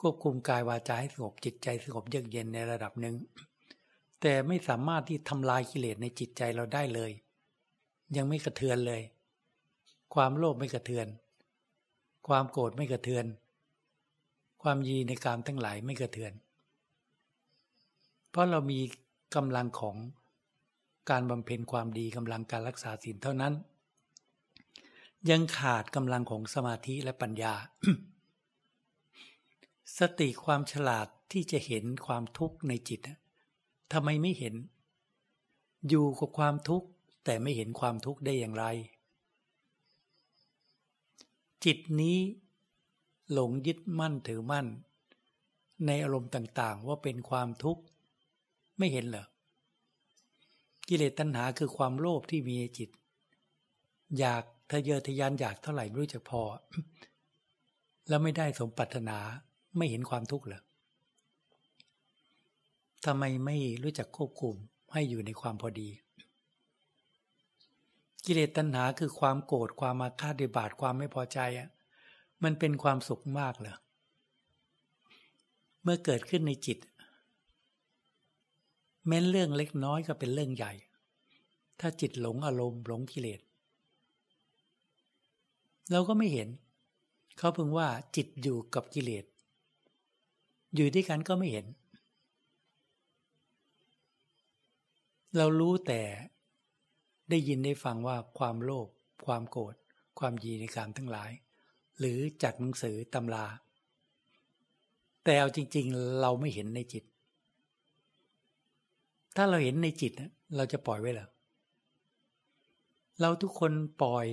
[0.00, 3.14] ควบคุมกายวาจาให้สงบจิตใจสงบเยือกเย็นในระดับหนึ่ง
[4.20, 7.10] แต่ไม่สามารถที่ทำลายกิเลสในจิตใจเราได้เลย
[8.16, 9.02] ยังไม่กระเทือนเลย
[10.14, 11.06] ความโลภไม่กระเทือน
[12.28, 13.26] ความโกรธไม่กระเทือน
[14.62, 16.32] ความยีในกามทั้งหลายไม่กระเทือน
[18.30, 18.80] เพราะเรามี
[19.36, 19.96] กำลังของ
[21.10, 23.54] การบำเพ็ญความดีกำลังการรักษาศีลเท่านั้น
[25.30, 27.54] ยังขาดกำลังของสมาธิและปัญญา
[29.98, 33.00] สติความฉลาดที่จะเห็นความทุกข์ในจิต
[33.92, 34.54] ทำไมไม่เห็น
[35.88, 36.88] อยู่กับความทุกข์
[37.24, 38.64] แต่ไม่เห็นความทุกข์ได้อย่างไร
[41.64, 42.18] จิตนี้
[43.32, 44.66] หลงยึดมั่นถือมั่น
[45.86, 47.82] ในอารมณ์ต่างๆ ว่าเป็นความทุกข์
[48.78, 49.26] ไม่เห็นเหรอ
[50.88, 52.90] กิเลสตัณหาคือความโลภที่มีจิต
[54.18, 56.42] อยากทะเยอทะยานอยากเท่าไหร่ไม่รู้จักพอ
[58.08, 59.18] แล้วไม่ได้สมปรารถนา
[59.76, 60.62] ไม่เห็นความทุกข์เหรอ
[63.04, 64.54] ทำไมไม่รู้จักควบคุม
[64.92, 65.88] ให้อยู่ในความพอดี
[68.24, 71.68] กิเลสตัณหาคือความโกรธความมาฆาตบาทความไม่พอใจอะ
[72.44, 73.76] มันเป็นความสุขมากเหรอ
[75.82, 76.78] เมื่อเกิดขึ้นในจิต
[79.06, 80.72] แม้นเรื่องเล็กน้อยก็เป็นเรื่องใหญ่
[81.80, 83.40] ถ้าจิตหลงอารมณ์หลงกิเลส
[85.90, 86.48] เราก็ไม่เห็น
[87.38, 89.24] เขาพิ่งว่าจิตอยู่กับกิเลส
[90.74, 91.66] อยู่ด้วยกันก็ไม่เห็น
[95.36, 96.00] เรารู้แต่
[97.30, 98.88] ได้ยินได้ฟังว่าความโลภ
[99.26, 99.74] ความโกรธ
[100.18, 101.30] ความยีในการทั้งหลาย
[101.98, 103.46] หรือจัดหนังสือตำรา
[105.24, 107.04] แต่เอาจริง ๆ เราไม่เห็นในจิต
[109.36, 110.12] ถ้าเราเห็นในจิต
[110.56, 111.28] เราจะปล่อยไว้หรอ
[113.20, 114.26] เราทุกคนปล่อย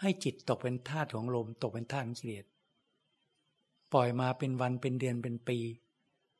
[0.00, 2.44] ให้จิตตกเป็นธาตุของลม ตกเป็นธาตุของกิเลส
[3.92, 5.58] ปล่อยมาเป็นวันเป็นเดือนเป็นปี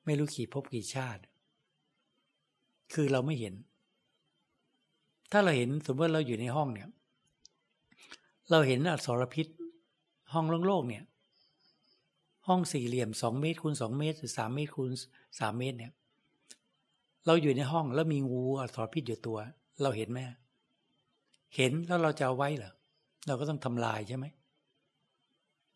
[0.05, 1.23] ไม่รู้กี่ภพกี่ชาติ
[2.93, 3.55] คือเราไม่เห็น
[5.33, 6.89] ถ้าเราเห็นสมมติเราอยู่ในห้องเนี่ย
[8.51, 9.47] เราเห็นอสรพิษ
[10.33, 11.05] ห้องโล่งๆเนี่ย
[12.49, 14.91] ห้องสี่เหลี่ยมสองเมตรคูณสองเมตรหรือสามเมตรคูณ
[15.41, 15.93] สามเมตรเนี่ย
[17.27, 19.39] เราอยู่ในห้องแล้วมีงูอสรพิษอยู่ตัว
[19.83, 20.19] เราเห็นไหม
[21.57, 22.73] เห็นแล้วเราจะเอาไว้เหรอ
[23.27, 24.27] เราก็ต้องทำลายใช่ไหม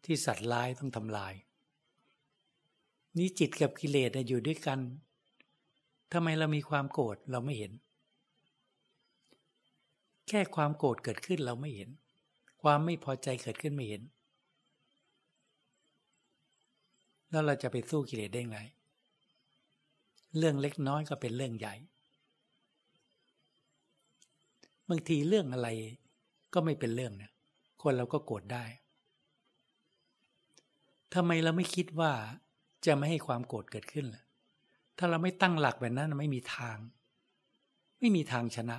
[0.05, 1.35] ที่สัตว์ร้ายต้องทำลาย
[3.16, 4.81] นี้จิตกับกิเลสอยู่ด้วยกัน
[6.12, 7.73] ทำไมเรามีความโกรธเราไม่เห็น
[10.29, 11.91] แค่ความโกรธเกิดขึ้นเราไม่เห็น
[12.62, 14.03] ความไม่พอใจเกิดขึ้นไม่เห็น
[17.31, 18.59] แล้วเราจะไปสู้กิเลสได้ไง
[20.37, 21.75] เรื่องเล็กน้อยก็เป็นเรื่องใหญ่
[24.89, 25.69] บางทีเรื่องอะไร
[26.55, 27.33] ก็ไม่เป็นเรื่องเนี่ย
[27.83, 28.65] คนเราก็โกรธได้
[31.15, 32.12] ทำไมเราไม่คิดว่า
[32.87, 34.25] จะไม่ให้ความโกรธเกิดขึ้นล่ะ
[34.99, 36.77] ถ้าเราไม่ตั้งหลักแบบนั้นไม่มีทาง
[38.01, 38.77] ไม่มีทางชนะ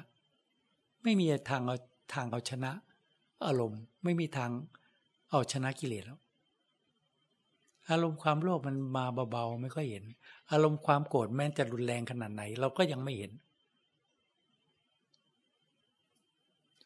[1.08, 1.78] ไม่มีทางเอา
[2.14, 2.72] ทางเอาชนะ
[3.46, 4.52] อารมณ์ไม่มีทาง
[5.32, 6.20] เอาชนะกิเลสแล้ว
[7.90, 10.04] อารมณ์ความโลภมันมาเบาๆไม่ค่อยเห็น
[10.52, 13.32] อารมณ์ความโกรธแม้จะรุนแรงขนาดไหน เราก็ยังไม่เห็น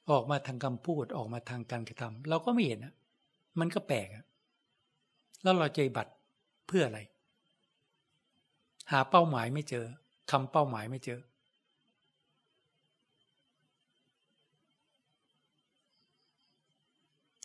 [0.10, 2.94] ออกมาทางคำพูดออกมาทางการกระทำเราก็ไม่เห็นนะ
[3.60, 4.08] มันก็แปลก
[5.44, 6.14] แล้วเราใจบัตร
[6.68, 7.00] เพื่ออะไร
[8.92, 9.86] หาเป้าหมายไม่เจอ
[10.32, 11.20] คำเป้าหมายไม่เจอ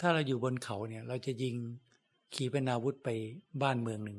[0.01, 1.55] ถ้าเราอยู่บนเขาเนี่ย เราจะยิง
[2.35, 3.09] ขี่เป็นอาวุธไป
[3.63, 4.19] บ้านเมืองหนึ่ง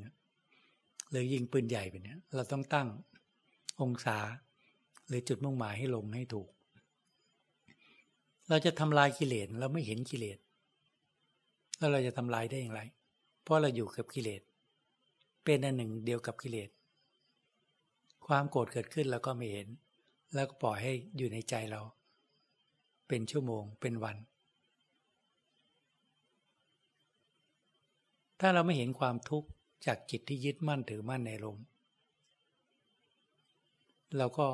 [1.10, 2.88] หรือยิงปืนใหญ่ไปเนี่ย เราต้องตั้ง
[3.82, 4.18] องศา
[5.08, 6.50] หรือจุดมุ่งหมายให้ลงให้ถูก
[8.50, 10.38] เราจะทำลายกิเลสเราไม่เห็นกิเลส
[11.78, 12.82] แล้วเราจะทำลายได้อย่างไร
[13.44, 14.42] เพราะเราอยู่กับกิเลส
[15.44, 16.70] เป็นอันหนึ่งเดียวกับกิเลส
[18.28, 19.68] ความโกรธเกิดขึ้นเราก็ไม่เห็น
[20.34, 21.82] แล้วก็ปล่อยให้อยู่ในใจเรา
[23.08, 24.18] เป็นชั่วโมงเป็นวัน
[28.40, 29.48] ถ้าเราไม่เห็นความทุกข์
[29.86, 31.58] จากจิตที่ยึดมั่นถือมั่นในลม
[34.18, 34.48] เราก็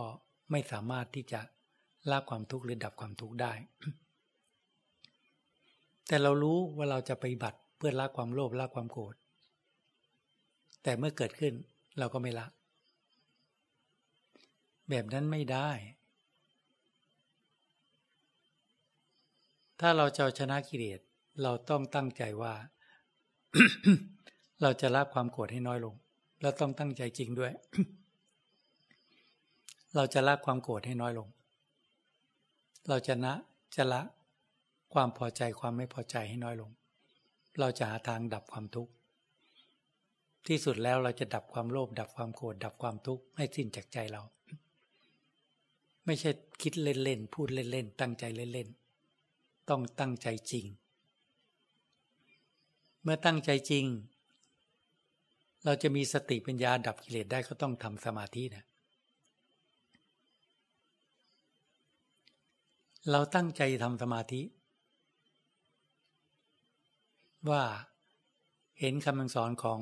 [0.51, 1.41] ไม่สามารถที่จะ
[2.11, 3.53] ละความทุกข์หรือดับความทุกข์ได้
[6.07, 9.15] แต่เรารู้ว่าเราจะไปบัติพื่อละความโลภละความโกรธ
[10.83, 11.53] แต่เมื่อเกิดขึ้น
[11.99, 12.47] เราก็ไม่ละ
[14.89, 15.69] แบบนั้นไม่ได้
[19.79, 20.99] ถ้าเราจะชนะกิเลส
[21.41, 22.53] เราต้องตั้งใจว่า
[24.61, 25.95] เราจะละความโกรธให้น้อยลง
[26.41, 27.51] เราต้องตั้งใจจริงด้วย
[29.95, 31.27] เราจะละความโกรธให้น้อยลง
[32.89, 33.33] เราจะนะ
[33.75, 34.01] จะละ
[34.93, 36.71] ความพอใจความไม่พอใจให้น้อยลง
[37.59, 38.91] เราจะหาทางดับความทุกข์
[40.47, 44.21] ที่สุดแล้วเราจะดับความโลภดับความโกรธดับความทุกข์ให้สิ้นจากใจเรา
[46.05, 46.31] ไม่ใช่
[46.61, 48.23] คิดเล่นๆพูดเล่นๆตั้งใจ
[48.53, 50.65] เล่นๆต้องตั้งใจจริง
[53.03, 53.85] เมื่อตั้งใจจริง
[55.65, 58.65] เราจะมีสติปัญญาดับกิเลสได้ก็ต้องทำสมาธินะ
[63.11, 64.41] เราตั้งใจทำสมาธิ
[67.49, 67.63] ว่า
[68.79, 69.79] เห็นคำสอนของ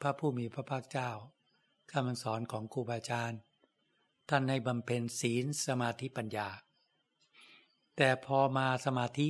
[0.00, 1.10] พระผู้มีพระภาคเจ้า
[1.92, 3.40] คำสอนของครูบาอาจารย์
[4.28, 6.48] ท่านให้บำเพ็ญศีลสมาธิปัญญา
[7.96, 9.28] แต่พอมาสมาธิ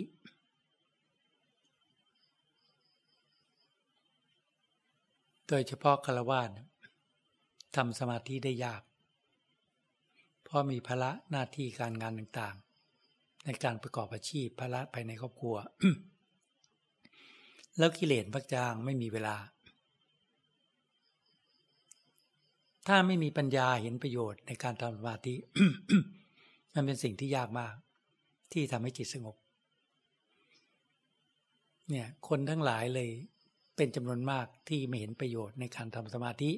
[5.53, 6.42] ดยเฉพาะคารวะ
[7.76, 8.82] ทำสมาธิได้ยาก
[10.44, 15.57] เพราะมีภาระหน้าที่การงานต่างๆ ในการประกอบอาชีพภาระภายในครอบครัว
[17.78, 19.36] แล้วกิเลสพักจางไม่มีเวลา
[22.86, 25.34] ถ้าไม่มีปัญญาเห็นประโยชน์ในการทำสมาธิ
[26.74, 27.74] มันเป็นสิ่งที่ยากมาก
[28.53, 29.36] ที่ทำให้จิตสงบ
[31.90, 33.11] เนี่ย คนทั้งหลายเลย
[33.76, 36.50] เป็นจำนวนมากที่ไม่เห็นประโยชน์ในการทำสมาธิ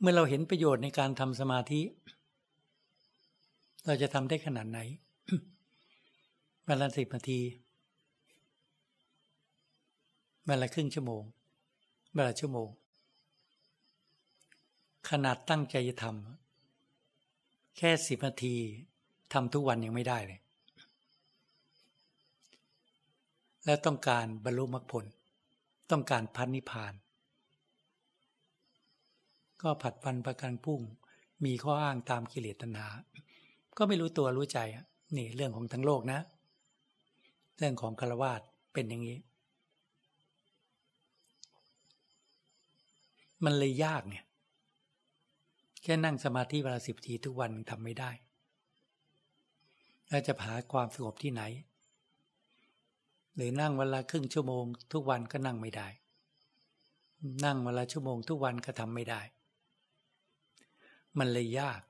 [0.00, 1.80] เมื่อเราเห็นประโยชน์ในการทำสมาธิ
[3.86, 4.78] เราจะทำได้ขนาดไหน
[6.66, 7.40] วันละสิบนาที
[10.48, 11.22] วันละครึ่งชั่วโมง
[12.16, 12.68] วันละชั่วโมง
[15.10, 18.54] ขนาดตั้งใจจะทำแค่สิบนาที
[19.32, 20.40] ทำทุกวันยังไม่ได้เลย
[23.64, 25.04] แล้วต้องการบรรลุมรรคผล
[25.90, 26.94] ต้องการพันนิพาน
[29.62, 30.80] ก็ผัดวันประกันพุ่ง
[31.44, 32.88] มีข้ออ้างตามกิเลสตัณหา
[33.76, 34.58] ก็ไม่รู้ตัวรู้ใจ
[35.16, 36.20] นี่เรื่องของทั้งโลกนะ
[37.58, 38.40] เรื่องของคารวาส
[38.72, 39.18] เป็นอย่างนี้
[43.44, 44.24] มันเลยยากเนี่ย
[45.82, 48.10] แค่นั่งสมาธิเวลาสิบทีทุกวันทำไม่ได้
[50.08, 51.42] แล้วจะหาความสงบที่ไหน
[53.34, 55.88] หรือนั่งเวลาครึ่งชั่วโมง ทุกวันก็นั่งไม่ได้
[57.44, 59.20] นั่งเวลาชั่วโมง ทุกวันก็ทำไม่ได้
[61.18, 61.80] มันเลยยาก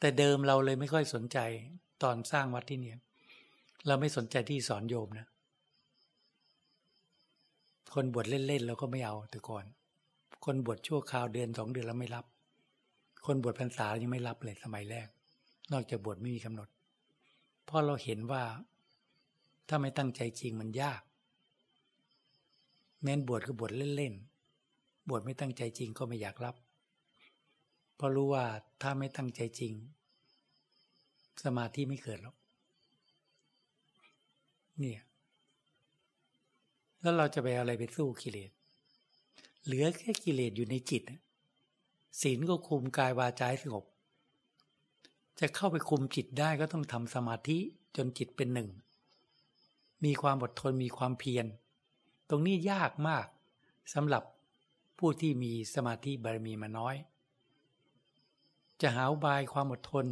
[0.00, 1.38] แต่เดิมเราเลยไม่ค่อยสนใจ
[2.02, 2.98] ตอนสร้างวัดที่เนี่ย
[3.86, 5.26] เราไม่สนใจที่สอนโยมนะ
[7.94, 9.64] คนบวชเล่นๆเราก็ไม่เอาแต่ก่อน
[10.44, 12.24] คนบวชชั่วคราวเดือนสองเดือนแล้วไม่รับ
[13.26, 15.08] คนบวชพรรษายังไม่รับเลยสมัยแรก
[15.72, 16.68] นอกจากบวชไม่มีกำหนด
[17.64, 18.42] เพราะเราเห็นว่า
[19.68, 21.02] ถ้าไม่ตั้งใจจริงมันยาก
[23.02, 26.56] แม้นบวชก็บวชเล่นๆ บวชไม่ตั้งใจจริงก็ไม่อยากรับ
[27.96, 28.44] เพราะรู้ว่า
[28.82, 29.72] ถ้าไม่ตั้งใจจริง
[31.44, 32.36] สมาธิไม่เกิดหรอก
[34.78, 35.00] เนี่ย
[37.00, 38.50] แล้วเราจะไปอะไรไปสู้กิเลส
[39.64, 41.02] เหลือแค่กิเลสอยู่ในจิต
[42.20, 43.84] ศีลก็คุมกายวาจาสงบ
[45.40, 47.58] จะเข้าไปคุมจิตได้ก็ต้องทำสมาธิ
[47.96, 48.68] จนจิตเป็นหนึ่ง
[50.04, 51.46] มีความอดทนมีความเพียร
[52.28, 53.26] ตรงนี้ยากมาก
[53.94, 54.22] สำหรับ
[54.98, 56.96] ผู้ที่มีสมาธิบารมีมาน้อย
[58.80, 60.06] จะหาบายความอดทน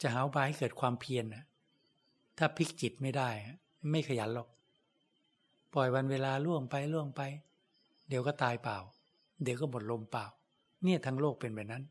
[0.00, 1.24] จะหาบายให้เกิดความเพียร
[2.38, 3.28] ถ้าพลิกจิตไม่ได้
[3.90, 4.48] ไม่ขยันหรอก
[5.74, 7.20] ปล่อยวันเวลาล่วงไปล่วงไป
[8.08, 8.78] เดี๋ยวก็ตายเปล่า
[9.42, 10.26] เดี๋ยวก็หมดลมเปล่า
[10.82, 11.84] เนี่ยทั้งโลกเป็นแบบนั้น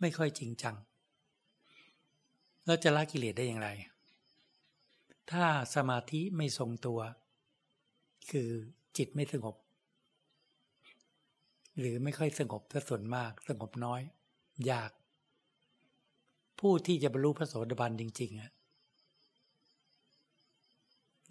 [0.00, 0.76] ไม่ค่อยจริงจัง
[2.64, 3.68] แล้วจะละกิเลสได้อย่างไร
[5.32, 7.00] ถ้าสมาธิไม่ทรงตัว
[8.30, 8.48] คือ
[8.96, 9.56] จิตไม่สงบ
[11.78, 14.00] หรือไม่ค่อยสงบถ้าส่วนมากสงบน้อย
[14.70, 14.90] ยาก
[16.60, 18.50] ผู้ที่จะบรรลุพระโสดาบันจริงๆอะ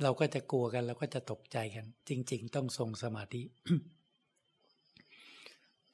[0.03, 3.41] เราก็จะกลัวกันเราก็จะตกใจกัน จริง ๆ ต้องทรงสมาธิ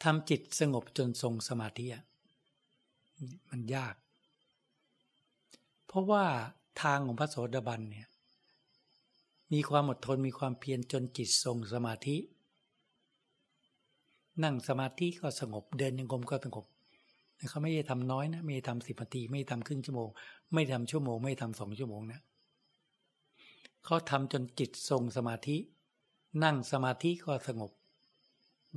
[0.04, 2.04] ทำจิตสงบจนทรงสมาธิอะ
[3.50, 3.96] มันยาก
[5.88, 6.26] เพราะว่า
[6.82, 8.08] ทางของพระโสดาบันเนี่ย
[9.54, 12.18] มีความอดทนมีความเพียรจนจิตทรงสมาธิ
[14.44, 16.66] นั่งสมาธิก็สงบเดินยังกรมก็สงบ
[17.50, 20.10] เขาไม่ได้ทำน้อยนะ ไม่ได้ทำสิบนาที ไม่ได้ทำครึ่งชั่วโมง
[20.54, 22.22] ไม่ทำชั่วโมง ไม่ทำสองชั่วโมงนะ
[23.86, 25.58] เขาทำจนจิตทรงสมาธิ
[26.44, 27.72] นั่งสมาธิก็สงบ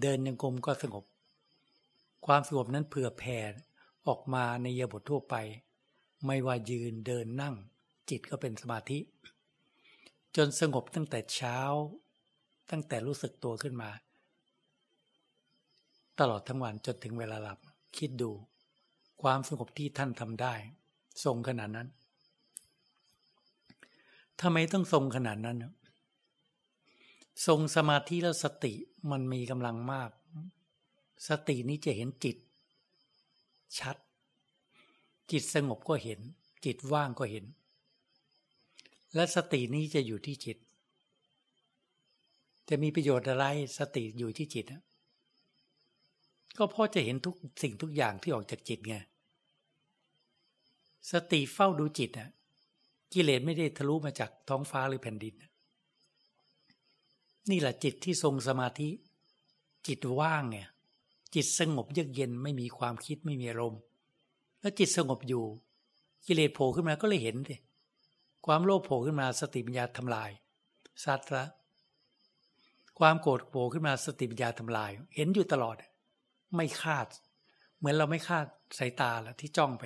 [0.03, 1.05] เดินยังกรมก็สงบ
[2.27, 3.39] ความสงบนั้นเผื่อแผ่
[4.07, 5.35] ออกมาในยบททั่วไป
[6.27, 7.55] ไม่ว่ายืนเดินนั่ง
[8.11, 8.99] จิตก็เป็นสมาธิ
[10.37, 11.59] จนสงบตั้งแต่เช้า
[12.71, 13.91] ตั้งแต่รู้สึกตัวขึ้นมา
[16.19, 17.59] ตลอดทั้งวันจนถึงเวลาหลับ
[17.97, 18.31] คิดดู
[19.23, 20.55] ความสงบที่ท่านทำได้
[21.25, 21.89] ทรงขนาดนั้น
[24.41, 25.57] ทำไมต้องทรงขนาดนั้น
[27.47, 28.75] ทรงสมาธิแล้วสติ
[29.11, 30.11] มันมีกำลังมาก
[31.29, 32.37] สตินี้จะเห็นจิต
[33.79, 33.97] ชัด
[35.31, 36.21] จิตสงบก็เห็น
[36.65, 37.45] จิตว่างก็เห็น
[39.15, 40.57] และสตินี้จะอยู่ที่จิต
[42.69, 43.45] จะมีประโยชน์อะไร
[43.79, 44.67] สติอยู่ที่จิต
[46.59, 48.97] ก็เพราะจะเห็นทุกสิ่งทุกอย่างที่ออกจากจิตไง
[51.11, 52.29] สติเฝ้าดูจิตอะ
[53.13, 55.35] กิเลสไม่ได้ทะลุมาจากท้องฟ้าหรือแผ่นดิน
[57.51, 58.89] นี่แหละจิตที่ทรงสมาธิ
[59.87, 60.69] จิตว่างเนี่ย
[61.35, 63.81] จิตสงบเยือกเย็นไม่มีความคิดไม่มีอารมณ์
[64.61, 65.45] แล้วจิตสงบอยู่
[66.27, 67.57] กิเลสโผล่ขึ้นมาก็เลยเห็นดิ
[68.51, 70.31] ความโลภโผล่ขึ้นมาสติปัญญาทำลาย
[71.05, 71.45] สัตระ
[72.99, 75.77] ความโกรธโผล่ขึ้นมาสติปัญญาทำลาย เห็นอยู่ตลอด
[76.57, 77.07] ไม่คาด
[77.79, 78.47] เหมือนเราไม่คาด
[78.79, 79.85] สายตาละที่จ้องไป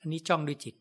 [0.00, 0.74] อันนี้จ้องด้วยจิต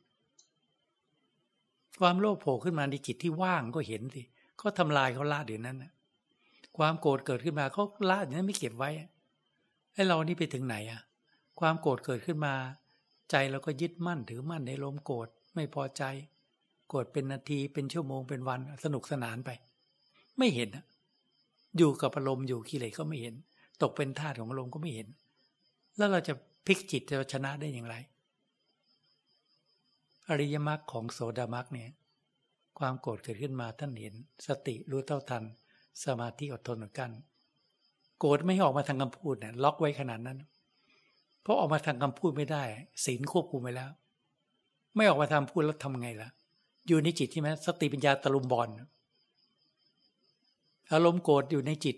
[1.99, 4.23] ความโลภโผล่ขึ้นมาในจิตที่ว่างก็เห็นสิ
[4.57, 5.77] เขาทำลายเขาละเดี๋ยวนั้น
[6.77, 8.89] ความโกรธเกิดขึ้นมาเขาละเดี๋ยวนั้นไม่เก็บไว้
[9.93, 11.01] ไอ้เรานี่ไปถึงไหนอะ
[11.59, 12.53] ความโกรธเกิดขึ้นมา
[13.31, 16.03] ใจเราก็ยึดมั่นถือมั่นในลมโกรธไม่พอใจ
[16.93, 19.49] กรธเป็นนาทีเป็นชั่วโมงเป็นวันสนุกสนานไป
[20.37, 20.69] ไม่เห็น
[21.77, 23.35] อยู่กับอารมณ์อยู่กิเลสก็ไม่เห็น
[23.81, 25.07] ตกเป็นทาสของอารมณ์ก็ไม่เห็น
[25.97, 26.33] แล้วเราจะ
[26.65, 27.95] พลิกจิตจะชนะได้อย่างไร
[30.29, 31.89] อริยมรรคของโสดามรรคเนี่ย
[32.79, 34.13] ความโกรธเกิดขึ้นมาท่านเห็น
[34.47, 35.43] สติรู้เท่าทัน
[36.03, 37.11] สมาธิอดทนกัน
[38.19, 40.37] โกรธไม่ออกมาทางคำพูดเนี่ยล็อกไว้ขนาดนั้น
[41.41, 42.63] เพราะออกมาทางคำพูดไม่ได้
[43.05, 43.91] ศีลควบคุมไปแล้ว
[44.95, 46.29] ไม่ออกมาทางพูดแล้วทำไงล่ะ
[46.87, 48.69] อยู่ในจิตใช่ไหมสติปัญญาตะลุมบอล
[50.93, 51.95] อารมณ์โกรธอยู่ในจิต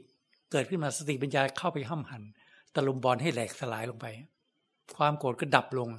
[0.52, 2.24] เกิดขึ้นมาสติปัญญาเข้าไปห้ามหัน
[2.76, 4.06] ตะลุมบอลให้แหลกสลายลงไป
[4.96, 5.90] ความโกรธก็ดับลง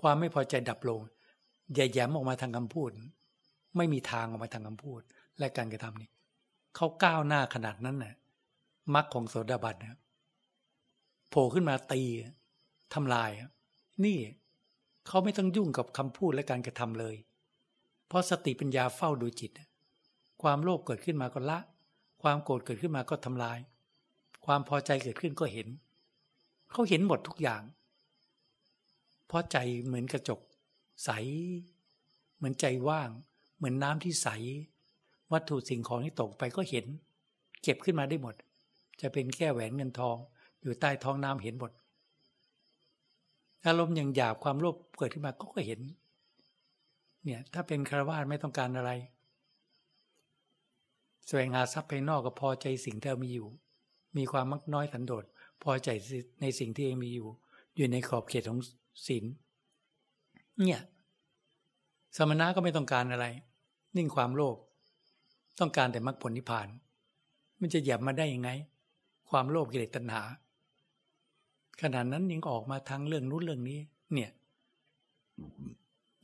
[0.00, 1.00] ความไม่พอใจดับลง
[1.74, 2.90] อย่าแย้มออกมาทางคำพูด
[3.76, 5.00] ไม่มีทางออกมาทางคำพูด
[5.38, 6.10] และการกระทำนี่
[6.76, 8.14] เขาก้าวหน้าขนาดนั้นน่ะ
[8.94, 9.98] มรรคของโสดาบันนะ
[11.30, 12.02] โผล่ขึ้นมาตี
[12.94, 13.30] ทำลาย
[14.04, 14.18] นี่
[15.06, 17.14] เขาไม่ต้องยุ่งกับคำพูดและการกระทำเลย
[18.10, 19.52] เพราะสติปัญญาเฝ้าดูจิต
[20.42, 21.58] ความโลภเกิดขึ้นมาก็ละ
[22.22, 23.58] ความโกรธเกิดขึ้นมาก็ทำลาย
[24.46, 25.68] ความพอใจเกิดขึ้นก็เห็น
[26.70, 27.62] เขาเห็นหมดทุกอย่าง
[29.26, 30.40] เพราะใจเหมือนกระจก
[31.04, 31.10] ใส
[32.36, 33.10] เหมือนใจว่าง
[33.56, 34.28] เหมือนน้ำที่ใส
[35.32, 36.86] วัตถุสิ่งของที่ตกไปก็เห็น
[37.62, 38.34] เก็บขึ้นมาได้หมด
[39.00, 40.16] จะเป็นแก้แหวนเงินทอง
[40.62, 41.72] อยู่ใต้ท้องน้ำเห็นหมด
[43.66, 45.80] อารมณ์อย่างหยาบความโลภเกิดขึ้นมาก็ก็เห็น
[47.24, 48.90] เนี่ย ถ้าเป็นคารวาสไม่ต้องการอะไร
[51.26, 53.48] แสวงหาทรัพย์ภายนอกก็พอใจสิ่งที่เรามีอยู่
[54.16, 55.24] มีความมักน้อยสันโดษ
[55.62, 55.88] พอใจ
[56.40, 57.28] ในสิ่งที่เองมีอยู่
[57.76, 58.60] อยู่ในขอบเขตของ
[59.06, 59.24] ศีล
[60.66, 60.82] เนี่ย
[62.16, 63.26] สมณะก็ไม่ต้องการอะไร
[63.96, 64.56] นิ่งความโลภ
[65.60, 66.68] ต้องการแต่มรรคผลนิพพาน
[67.60, 68.50] มันจะหยับมาได้ยังไง
[69.30, 70.22] ความโลภกิเลสตัณหา
[71.82, 73.78] ขนาดนั้นยังออกมาทางเรื่องนู้นเรื่องนี้
[74.14, 74.30] เนี่ย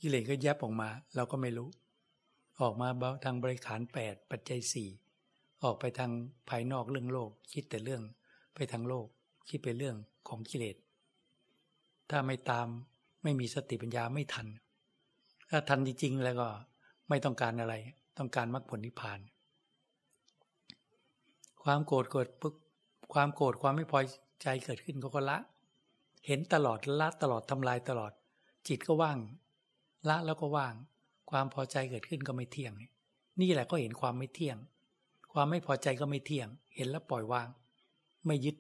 [0.01, 1.69] กิเลสก็แยบออกมา เราก็ไม่รู้
[2.61, 2.89] ออกมา
[3.25, 4.89] ทางบริขารแปดปัจจัยสี่
[5.65, 6.11] ออกไปทาง
[6.49, 8.03] ภายนอกเรื่องโลก คิดแต่เรื่อง
[8.55, 9.07] ไปทางโลก
[9.49, 9.97] คิดไปเรื่อง
[10.29, 10.77] ของกิเลส
[12.11, 12.69] ถ้าไม่ตาม
[13.23, 14.47] ไม่มีสติปัญญาไม่ทัน
[15.51, 16.49] ถ้าทันจริงๆแล้วก็
[17.09, 17.75] ไม่ต้องการอะไร
[18.19, 19.21] ต้องการมรรคผลนิพพาน
[21.63, 22.55] ความโกรธเกิดปุ๊บ
[23.13, 23.99] ความโกรธความไม่พอ
[24.43, 25.39] ใจเกิดขึ้นก็ก็ละ
[26.27, 28.13] เห็นตลอดละตลอดทำลายตลอด
[28.69, 29.19] จิตก็ว่าง
[30.09, 30.75] ละแล้วก็ว่าง
[31.31, 32.73] ความพอใจเกิดขึ้นก็ไม่เที่ยง
[33.41, 34.57] นี่แหละก็เห็นความไม่เที่ยง
[35.33, 37.49] ความไม่พอใจก็ไม่เที่ยง เห็นแล้วปล่อยวาง
[38.27, 38.57] ไม่ยึด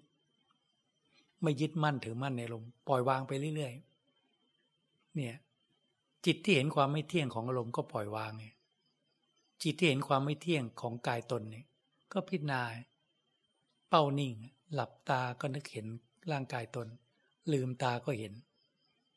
[1.42, 5.36] ไม่ยึดมั่นถือมั่นในลมปล่อยวางไปเรื่อยๆเนี่ย
[6.26, 8.54] จิตที่เห็นความไม่เที่ยงของอารมณ์ก็ปล่อยวางเนี่ย
[9.62, 11.66] จิตที่เห็นความไม่เที่ยงของกายตนเนี่ย
[12.12, 12.62] ก็พิจารณา
[13.88, 14.34] เป้านิ่ง
[14.74, 15.86] หลับตาก็นึกเห็น
[16.32, 16.88] ร่างกายตน
[17.52, 18.32] ลืมตาก็เห็น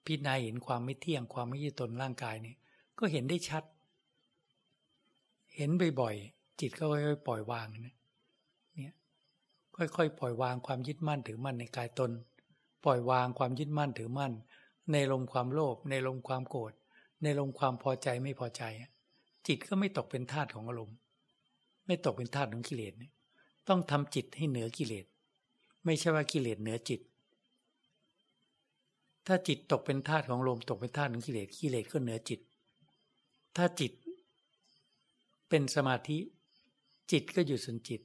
[0.10, 2.58] พิจารณาเห็นความไม่เที่ยงความไม่ยึดตนร่างกายเนี่ย
[3.00, 3.64] ก็เห็นได้ชัด
[5.56, 5.70] เห็น
[6.02, 7.96] บ่อยๆจิตก็ค่อยๆปล่อยวางนะ
[9.76, 12.12] ค่อยๆปล่อยวางความยึดมั่นถือมั่นในกายตน
[12.86, 14.34] ปล่อยวางความยึดมั่นถือมั่น
[14.92, 16.72] ในลมความโลภในลมความโกรธ
[17.24, 18.64] ในลมความพอใจไม่พอใจ
[19.48, 20.98] จิตก็ไม่ตกเป็นทาสของอารมณ์
[21.86, 22.94] ไม่ตกเป็นทาสของกิเลส
[23.68, 25.06] ต้องทำจิตให้เหนือกิเลส
[25.86, 27.00] ไม่ใช่ว่ากิเลสเหนือจิต
[29.32, 32.40] ถ้าจิตตกเป็นทาสของลมตกเป็นทาสของกิเลสกิเลสก็เหนือจิต
[33.58, 33.92] ถ้าจิต
[35.50, 36.18] เป็นสมาธิ
[37.12, 38.02] จิตก็อยู่ส่วนจิต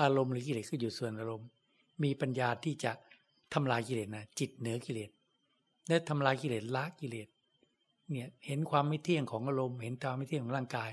[0.00, 1.48] อารมณ์หรือกิเลสก็อยู่ส่วนอารมณ์
[2.02, 2.92] มีปัญญาที่จะ
[3.54, 5.10] ทำลายกิเลสนะจิตเหนือกิเลส
[5.88, 7.28] และทำลายกิเลสละกิเลส
[8.10, 10.90] เนี่ยเห็นความไม่เที่ยงของอารมณ์เห็นความไม่เที่ยงของร่างกาย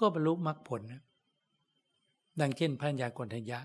[0.00, 1.02] ก็บรรลุมรรคผลนะ
[2.40, 3.60] ดังเช่นพัญญากรทัญญะ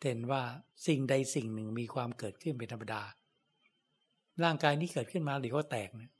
[0.00, 0.42] เห็นว่า
[0.86, 3.02] สิ่งใดสิ่งหนึ่งมีความเกิดขึ้นเป็นธรรมดา
[4.44, 6.10] ร่างกายนี้เกิดขึ้นมาเดี๋ยวก็แตกนะ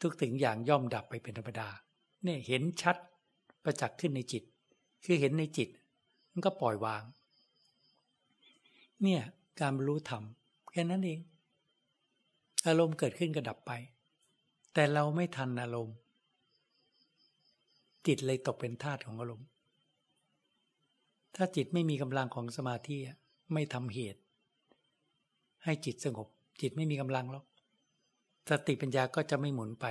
[0.00, 1.68] ทุกสิ่งอย่างย่อมดับไปเป็นธรรมดา
[2.24, 2.96] เนี่ยเห็นชัด
[3.64, 4.42] ประจักษ์ขึ้นในจิต
[5.04, 5.68] คือเห็นในจิต
[6.32, 7.02] มันก็ปล่อยวาง
[9.02, 9.22] เนี่ย
[9.60, 10.22] การรรลุธรรม
[10.72, 11.20] แค่นั้นเอง
[12.66, 13.72] อารมณ์เกิดขึ้นก็ดับไป
[14.74, 15.96] แต่เราไม่ทันอารมณ์
[18.06, 19.46] จิตเลยตกเป็นทาสของอารมณ์
[21.36, 22.96] ถ้าจิตไม่มีกำลังของสมาธิ
[23.52, 24.20] ไม่ทำเหตุ
[25.64, 26.28] ให้จิตสงบ
[26.60, 27.44] จิตไม่มีกำลังหรอก
[28.50, 29.86] สติปัญญาก็จะไม่หมุนไป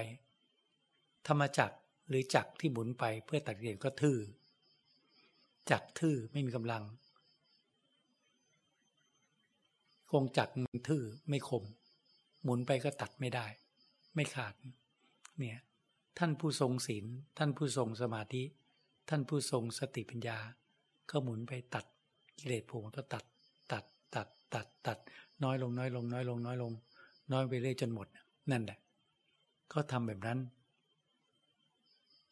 [1.27, 1.77] ธรรมจักร
[2.09, 4.17] หรือจักรที่หมุนไปเพื่อตัดเรียนก็ทื่อ
[5.71, 6.83] จักทื่อไม่มีกำลัง
[10.11, 11.63] คงจักมันทื่อไม่คม
[12.43, 13.45] หมุนไปก็ตัดไม่ได้
[14.15, 14.53] ไม่ขาด
[15.37, 15.59] เนี่ย
[16.19, 17.05] ท่านผู้ทรงศีล
[17.37, 18.43] ท่านผู้ทรงสมาธิ
[19.09, 20.39] ท่านผู้ทรงสติปัญญา
[21.09, 21.85] ก็หมุนไปตัด
[22.39, 23.25] กิเลสผูกก็ตัด
[23.71, 23.85] ตัด
[24.15, 24.97] ตัด ตัด ตัด
[25.43, 26.71] น้อยลงน้อยลง น้อยลง น้อยลง
[27.31, 28.07] น้อยไปเรื่อยจนหมด
[28.51, 28.79] นั่นแหละ
[29.73, 30.39] ก็ทำแบบนั้น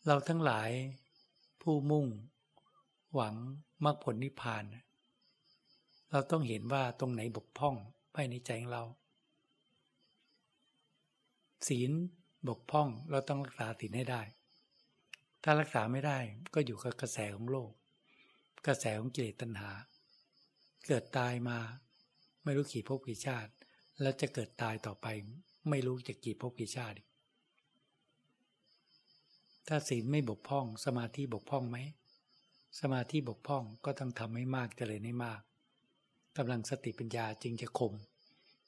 [0.05, 0.69] เราทั้งหลาย
[1.61, 2.05] ผู้มุ่ง
[3.13, 3.35] หวัง
[3.85, 4.63] มรรคผลนิพพาน
[6.11, 7.75] เราต้องเห็นว่าตรงไหนบกพร่อง
[8.15, 8.83] ภายในใจของเรา
[11.67, 11.91] ศีล
[12.47, 14.21] บกพร่องเราต้องรักษาศีลให้ได้
[15.43, 16.17] ถ้ารักษาไม่ได้
[16.53, 17.71] ก็อยู่กับกระแสของโลก
[18.67, 19.71] กระแสของกิเลสตัณหา
[20.87, 21.57] เกิดตายมา
[22.43, 23.51] ไม่รู้กี่ภพกี่ชาติ
[24.01, 25.07] แล้วจะเกิดตายต่อไป
[25.69, 26.97] ไม่รู้จะกี่ภพกี่ชาติ
[29.67, 31.77] ถ้าศีลไม่บกพร่อง สมาธิบกพร่องไหม
[32.79, 35.41] สมาธิบกพร่องก็ต้องทำให้มากเจริญให้มาก
[36.37, 37.93] กำลังสติปัญญาจึงจะคม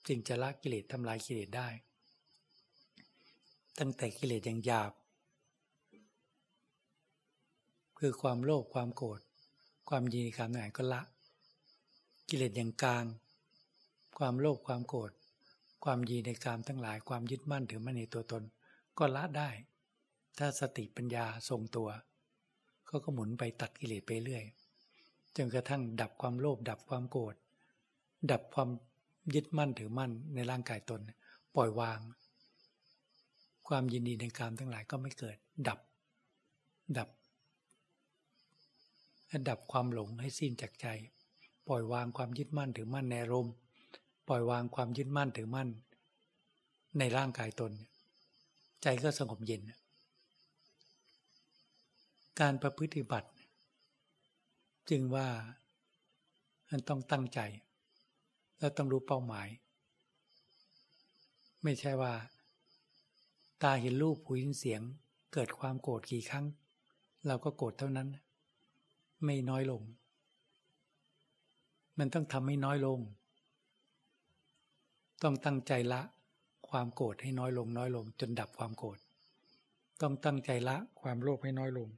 [0.07, 1.67] จึงจะละกิเลสทำลายกิเลสได้
[3.79, 4.91] ตั้งแต่กิเลสยังหยาบ
[7.99, 9.19] คือความโลภความโกรธ
[9.89, 11.01] ความยินดีความหน่ายก็ละ
[12.29, 13.05] กิเลสอย่างกลาง
[14.19, 15.11] ความโลภความโกรธ
[15.83, 18.43] ความยีในกามทั้งหลายความยึดมั่นถือมั่นในตัวตน
[18.97, 19.49] ก็ละได้
[20.37, 21.89] ถ้าสติปัญญาทรงตัว
[22.89, 24.43] ก็ก็หมุนไปตัดกิเลสไปเรื่อย
[25.35, 27.35] จนกระทั่งดับความโลภดับความโกรธ
[28.31, 28.69] ดับความ
[29.35, 31.01] ยึดมั่นถือมั่นในร่างกายตน
[31.55, 31.99] ปล่อยวาง
[33.67, 35.37] ความยินดีในกามทั้งหลายก็ไม่เกิด
[35.67, 35.79] ดับ
[36.97, 37.09] ดับ
[39.49, 40.87] ดับความหลงให้สิ้นจากใจ
[41.67, 43.47] ปล่อยวางความยึดมั่นถือมั่นในรม
[44.27, 45.69] ปล่อยวางความยึดมั่นถือมั่น
[46.99, 47.71] ในร่างกายตน
[48.83, 49.61] ใจก็สงบเย็น
[52.39, 53.29] การประพฤติบัติ
[54.89, 55.27] จึงว่า
[56.69, 57.39] มันต้องตั้งใจ
[58.59, 59.47] แล้วต้องรู้เป้าหมาย
[61.63, 62.13] ไม่ใช่ว่า
[63.63, 64.81] ตาเห็นรูปหูยินเสียง
[65.33, 66.45] เกิดความโกรธกี่ครั้ง
[67.27, 68.07] เราก็โกรธเท่านั้น
[69.25, 69.81] ไม่น้อยลง
[71.97, 72.99] มันต้องทำให้น้อยลง
[75.21, 76.01] ต้องตั้งใจละ
[76.69, 78.97] ความโกรธให้น้อยลงน้อยลง จนดับความโกรธ
[80.01, 81.89] ต้องตั้งใจละความโลภให้น้อยลง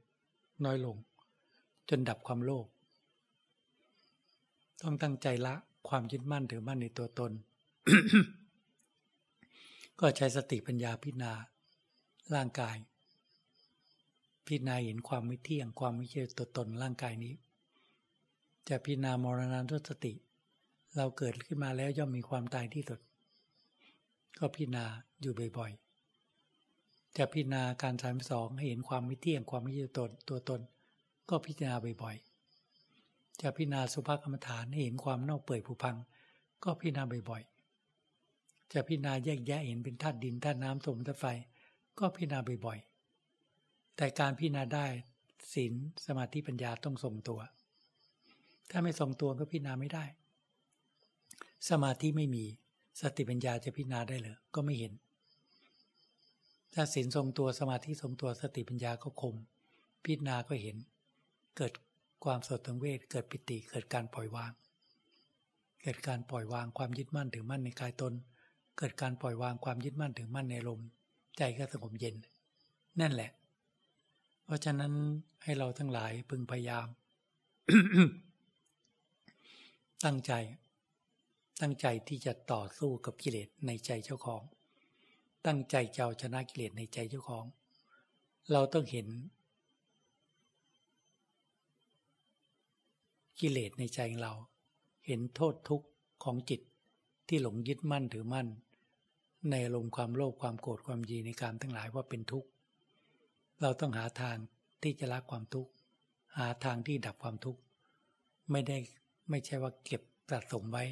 [0.64, 0.96] น้อยลง
[1.88, 2.66] จนดับความโลภ
[4.82, 5.54] ต้องตั้งใจละ
[5.88, 7.32] ความยึดมั่นถือมั่นในตัวตน
[10.00, 11.32] ก็ใช้สติปัญญาพิจารณา
[12.34, 12.76] ร่างกาย
[14.46, 17.34] พิจารณาเห็นความไม่เที่ยงความไม่ใช่ตัวตนร่างกายนี้
[18.68, 20.12] จะพิจารณามรณานุสติ
[20.96, 23.00] เราเกิดขึ้นมาแล้วย่อมมีความตายที่สุด
[24.38, 24.84] ก็พิจารณา
[25.20, 30.60] อยู่บ่อยๆ จะพิจารณาการสามสองให้เห็นความไม่เที่ยงความไม่ใช่ตัวตนตัวตน
[31.28, 35.96] ก็พิจารณาบ่อยๆ จะพิจารณาสุภกรรมฐานให้เห็นความเน่าเปื่อยผุพัง
[36.64, 41.24] ก็พิจารณาบ่อยๆ จะพิจารณาแยกแยะเห็นเป็นธาตุดินธาตุน้ำสมธาตุไฟ
[41.98, 44.86] ก็พิจารณาบ่อยๆ แต่การพิจารณาได้
[45.52, 45.72] ศีล
[46.06, 47.40] สมาธิปัญญาต้องทรงตัว
[48.70, 50.04] ถ้าไม่ทรงตัวก็พิจารณาไม่ได้
[51.68, 52.44] สมาธิไม่มี
[53.00, 54.92] สติปัญญาจะพิจารณาได้เลยก็ไม่เห็น
[56.74, 59.34] ถ้าศีลทรงตัวสมาธิทรงตัวสติปัญญาก็คม
[60.04, 60.76] พิจารณาก็เห็น
[61.56, 61.72] เกิด
[62.24, 64.52] ความสดตังเวทเกิดปิติเกิดการปล่อยวาง
[65.82, 68.12] เกิดการปล่อยวางความยึดมั่นถือมั่นในกายตน
[68.78, 70.80] เกิดการปล่อยวางความยึดมั่นถือมั่นในลม
[71.38, 72.14] ใจก็สงบเย็น
[73.00, 73.30] นั่นแหละ
[74.44, 74.92] เพราะฉะนั้น
[75.44, 76.86] ให้เราทั้งหลายพึงพยายาม
[80.04, 80.32] ตั้งใจ
[81.60, 84.42] ตั้งใจที่จะต่อสู้กับกิเลสในใจเจ้าของ
[85.46, 87.44] ตั้งใจจะเอาชนะกิเลสในใจเจ้าของ
[88.52, 89.08] เราต้องเห็น
[93.40, 94.34] กิเลสในใจของเรา
[95.06, 95.88] เห็นโทษทุกข์
[96.24, 96.60] ของจิต
[97.28, 98.48] ที่หลงยึดมั่นถือมั่น
[99.50, 102.48] ในอารมณ์ความโลภความโกรธความยีในการทั้งหลายว่าเป็นทุกข์
[103.62, 104.36] เราต้องหาทาง
[104.82, 105.70] ที่จะละความทุกข์
[106.38, 107.60] หาทางที่ดับความทุกข์
[108.50, 108.76] ไม่ได้
[109.30, 110.84] ไม่ใช่ว่าเก็บสะสมไว้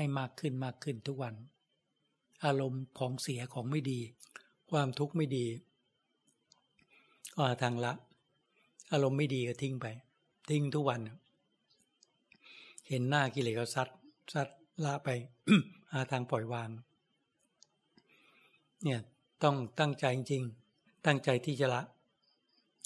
[0.00, 1.34] ให้มากขึ้นมากขึ้นทุกวัน
[2.44, 4.00] อารมณ์ของเสียของไม่ดี
[4.70, 5.46] ความทุกข์ไม่ดี
[7.34, 7.92] ก็าทางละ
[8.92, 9.86] อารมณ์ไม่ดีก็ทิ้งไป
[10.50, 11.00] ทิ้งทุกวัน
[12.88, 13.88] เห็นหน้ากิเลสก็ซัด
[14.32, 14.48] ซัด
[14.84, 15.08] ละไป
[15.92, 16.70] หาทางปล่อยวาง
[18.82, 19.00] เนี่ย
[19.42, 20.42] ต้องตั้งใจจริง
[21.06, 21.82] ตั้งใจที่จะละ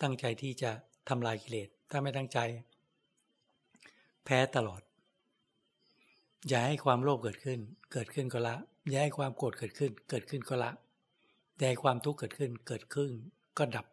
[0.03, 0.71] ตั้งใจที่จะ
[1.09, 2.39] ทำลายกิเลส ถ้าไม่ตั้งใจ
[4.25, 4.83] แพ้ตลอด
[6.49, 7.59] อย่าให้ความโลภเกิดขึ้น
[7.93, 8.55] เกิดขึ้นก็ละ
[8.89, 10.71] อย่าให้ความโกรธเกิดขึ้น เกิดขึ้นก็ละ
[11.57, 13.11] อย่าให้ความทุกข์เกิดขึ้น เกิดขึ้น
[13.59, 13.87] ก็ดับ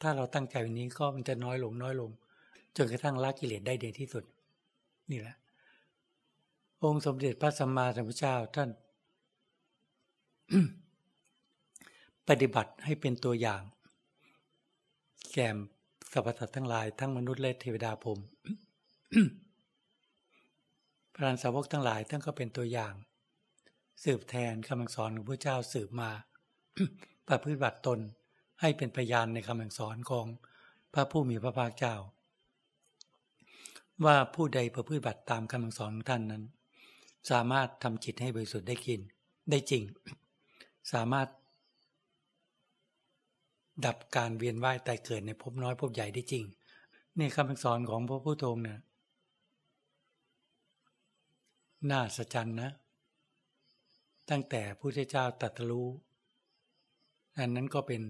[0.00, 2.10] ถ้าเราตั้งใจวันนี้ก็มันจะน้อยลงน้อยลง
[2.76, 4.24] จนกระทั่งละกิเลสได้เด่นที่สุด
[5.10, 5.36] นี่แหละ
[6.82, 8.70] องค์สมเด็จพระสัมมาสัมพุทธเจ้าท่าน
[12.28, 13.62] ปฏิบัติให้เป็นตัวอย่าง
[15.32, 15.48] แก่
[16.12, 18.18] สรรพสัตว์ทั้งหลายทั้งมนุษย์และเทวดาพรม
[21.20, 22.94] พระสาวกทั้งหลายท่านก็เป็นตัวอย่าง
[24.04, 26.10] สืบแทนคำสอนของพระเจ้าสืบมา
[27.28, 27.98] ประพฤติบัติตน
[28.60, 30.26] ให้เป็นพยานในคำสอนของ
[30.94, 31.94] พระผู้มีพระภาคเจ้า
[34.04, 36.44] ว่าผู้ใดประพฤติบัติตามคำสอนของท่านนั้น
[37.30, 39.00] สามารถทำจิตให้บริสุทธิ์ได้กิน
[39.50, 39.82] ได้จริง
[40.92, 41.28] สามารถ
[43.86, 46.44] ดับการเวียนว่ายตายเกิดในภพน้อยภพใหญ่ได้จริง
[47.18, 48.78] นี่คำสอนของพระพุทธองค์เนี่ย
[51.90, 52.70] น่าสะใจนะ
[54.30, 55.88] ตั้งแต่พระพุทธเจ้าตรัสรู้
[57.38, 58.02] อันนั้นก็เป็น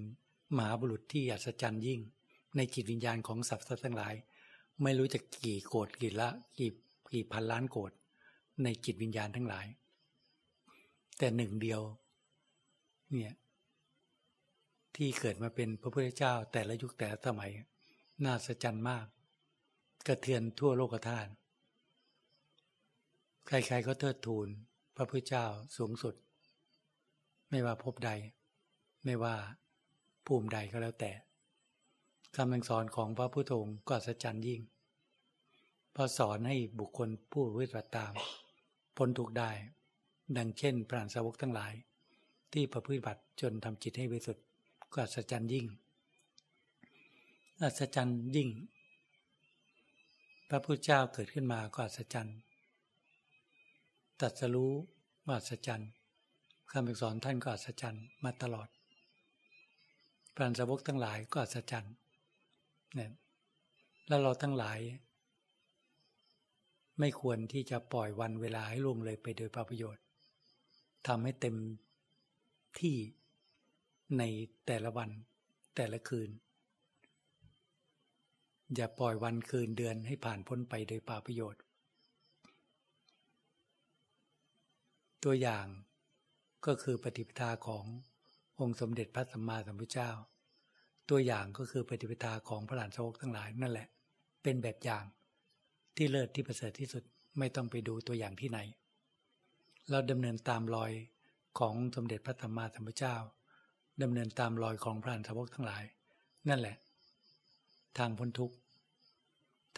[0.56, 2.00] มหาบุรุษที่อัศจรรย์ยิ่ง
[2.56, 4.14] ในจิตวิญญาณของสัตว์ทั้งหลาย
[4.82, 6.70] ไม่รู้จะกี่โกดกี่ละกี่
[7.12, 7.92] กี่พันล้านโกด
[8.62, 9.66] ในจิตวิญญาณทั้งหลาย
[11.18, 11.80] แต่หนึ่งเดียว
[13.10, 13.34] เนี่ย
[14.96, 17.52] ที่เกิดมาเป็นพระพุทธเจ้าแต่ละยุคแต่ละสมัย
[18.24, 19.06] น่าสะใจมาก
[20.06, 21.30] กระเทือนทั่วโลกธาตุ
[23.50, 24.48] ใครๆก็เทิดทูน
[24.96, 25.44] พระพุทธเจ้า
[25.76, 26.14] สูงสุด
[27.50, 28.10] ไม่ว่าพบใด
[29.04, 29.34] ไม่ว่า
[30.26, 31.12] ภูมิใดก็แล้วแต่
[32.36, 34.60] คำสอนของพระพุทธองค์ก็สัจจันยิ่ง
[35.94, 38.12] พอสอนให้บุคคลผู้วิปัสตาม
[38.96, 39.50] พ้นทุกได้
[40.36, 41.72] ดังเช่นพระสาวกทั้งหลาย
[42.52, 44.44] ที่ประพฤติบัติจนทำจิตให้บริสุทธิ์
[44.92, 45.66] ก็อัศจรรย์ยิ่ง
[47.62, 48.48] อัศจรรย์ยิ่ง
[50.48, 52.38] พระพุทธเจ้าเกิดขึ้นมาก็อัศจรรย์
[54.20, 54.72] ตัดสรู้
[55.26, 55.90] ว่าอัศจรรย์
[56.70, 58.68] คำสอนท่านก็อัศจรรย์มาตลอด
[60.34, 61.94] พระสาวกทั้งหลายก็อัศจรรย์
[62.94, 63.10] เนี่ย
[64.08, 64.78] แล้วเราทั้งหลาย
[67.00, 70.04] ไม่ควรที่จะปล่อยวันเวลาให้ล่วงเลยไปโดยประโยชน์
[71.06, 71.56] ทำให้เต็ม
[72.80, 72.96] ที่
[74.18, 74.22] ใน
[74.66, 75.10] แต่ละวัน
[75.76, 76.30] แต่ละคืน
[78.74, 81.60] อย่าปล่อยวันคืนเดือนให้ผ่านพ้นไปโดยปาประโยชน์
[85.24, 85.66] ตัวอย่าง
[86.66, 87.84] ก็คือปฏิปทาของ
[88.60, 90.10] องค์สมเด็จพระสัมมาสัมพุทธเจ้า
[91.10, 93.88] ตัวอย่างก็คือปฏิปทาของพระหลานโชคทั้งหลายนั่นแหละ
[94.42, 95.04] เป็นแบบอย่าง
[95.96, 97.02] ที่เลิศที่ประเสริฐที่สุด
[97.38, 98.58] ไม่ต้องไปดูตัวอย่างที่ไหน
[99.90, 100.92] เราดำเนินตามรอย
[101.58, 103.16] ของสมเด็จพระธรรมาสัมพุทธเจ้า
[104.02, 105.84] ดำเนินตามรอยของพระอันสาวกทั้งหลาย
[106.48, 106.76] นั่นแหละ
[107.98, 108.56] ทางพ้นทุกข์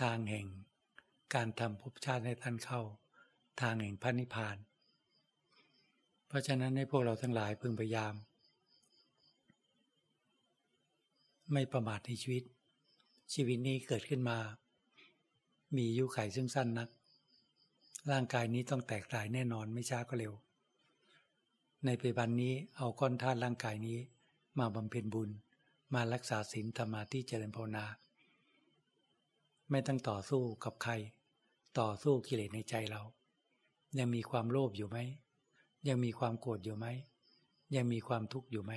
[0.02, 0.46] ทางแห่ง
[1.34, 2.82] การทำภพชาติให้ท่านเข้า
[3.60, 4.56] ทางแห่งพระนิพพาน
[6.30, 8.14] เพราะฉะนั้นให้พวกเราทั้งหลายพึงพยายาม
[11.52, 12.42] ไม่ประมาทในชีวิต
[13.34, 14.38] ชีวิตนี้เกิดขึ้นมา
[15.76, 16.88] มีอายุไขซึ่งสั้นนัก
[18.10, 20.34] ร่างกายนี้ต้องแตกตายแน่นอนไม่ช้าก็เร็ว
[21.84, 23.98] ในปัจจุบันนี้เอาก้อนธาตุร่างกายนี้
[24.58, 25.30] มาบำเพ็ญบุญ
[25.94, 27.84] มารักษาศีลธรรมาที่เจริญภาวนา
[29.70, 30.92] ไม่ต้องต่อสู้กับใคร
[31.80, 33.02] ต่อสู้กิเลสในใจเรา
[33.98, 34.98] ยังมีความโลภอยู่ไหม
[35.88, 36.86] ยังมีความโกรธอยู่ไหม
[37.74, 38.72] ยังมีความทุกข์อยู่ไหม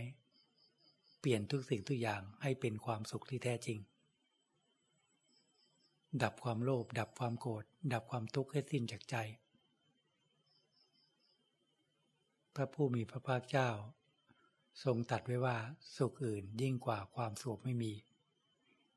[1.19, 3.79] เปลี่ยนทุกสิ่งทุกอย่างให้เป็นความสุขที่แท้จริง
[6.23, 9.15] ดับความโลภดับความโกรธดับความทุกข์ให้สิ้นจากใจ
[12.55, 13.69] พระผู้มีพระภาคเจ้า
[14.83, 15.57] ทรงตัดไว้ว่า
[15.97, 17.93] สุขอื่นยิ่งกว่าความสงบไม่มี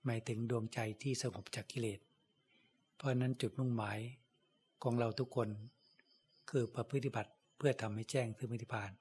[0.04, 2.00] หมายถึงดวงใจที่สงบจากกิเลส
[2.96, 3.98] เพราะนั้นจุดมุ่งหมาย
[4.82, 5.48] ของเราทุกคน
[6.50, 8.92] คือประพฤติบัติ เพื่อทำให้แจ้งถึงมิติพาน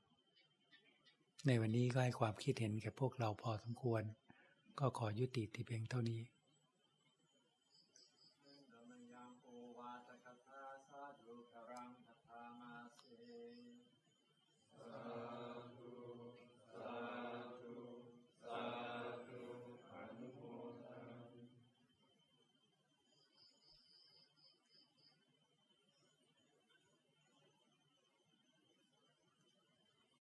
[1.47, 4.03] ในวันนี้ก็ให้ความคิดเห็นแก่พวกเราพอสมควร
[4.79, 6.21] ก็ขอยุติที่เพียงเท่านี้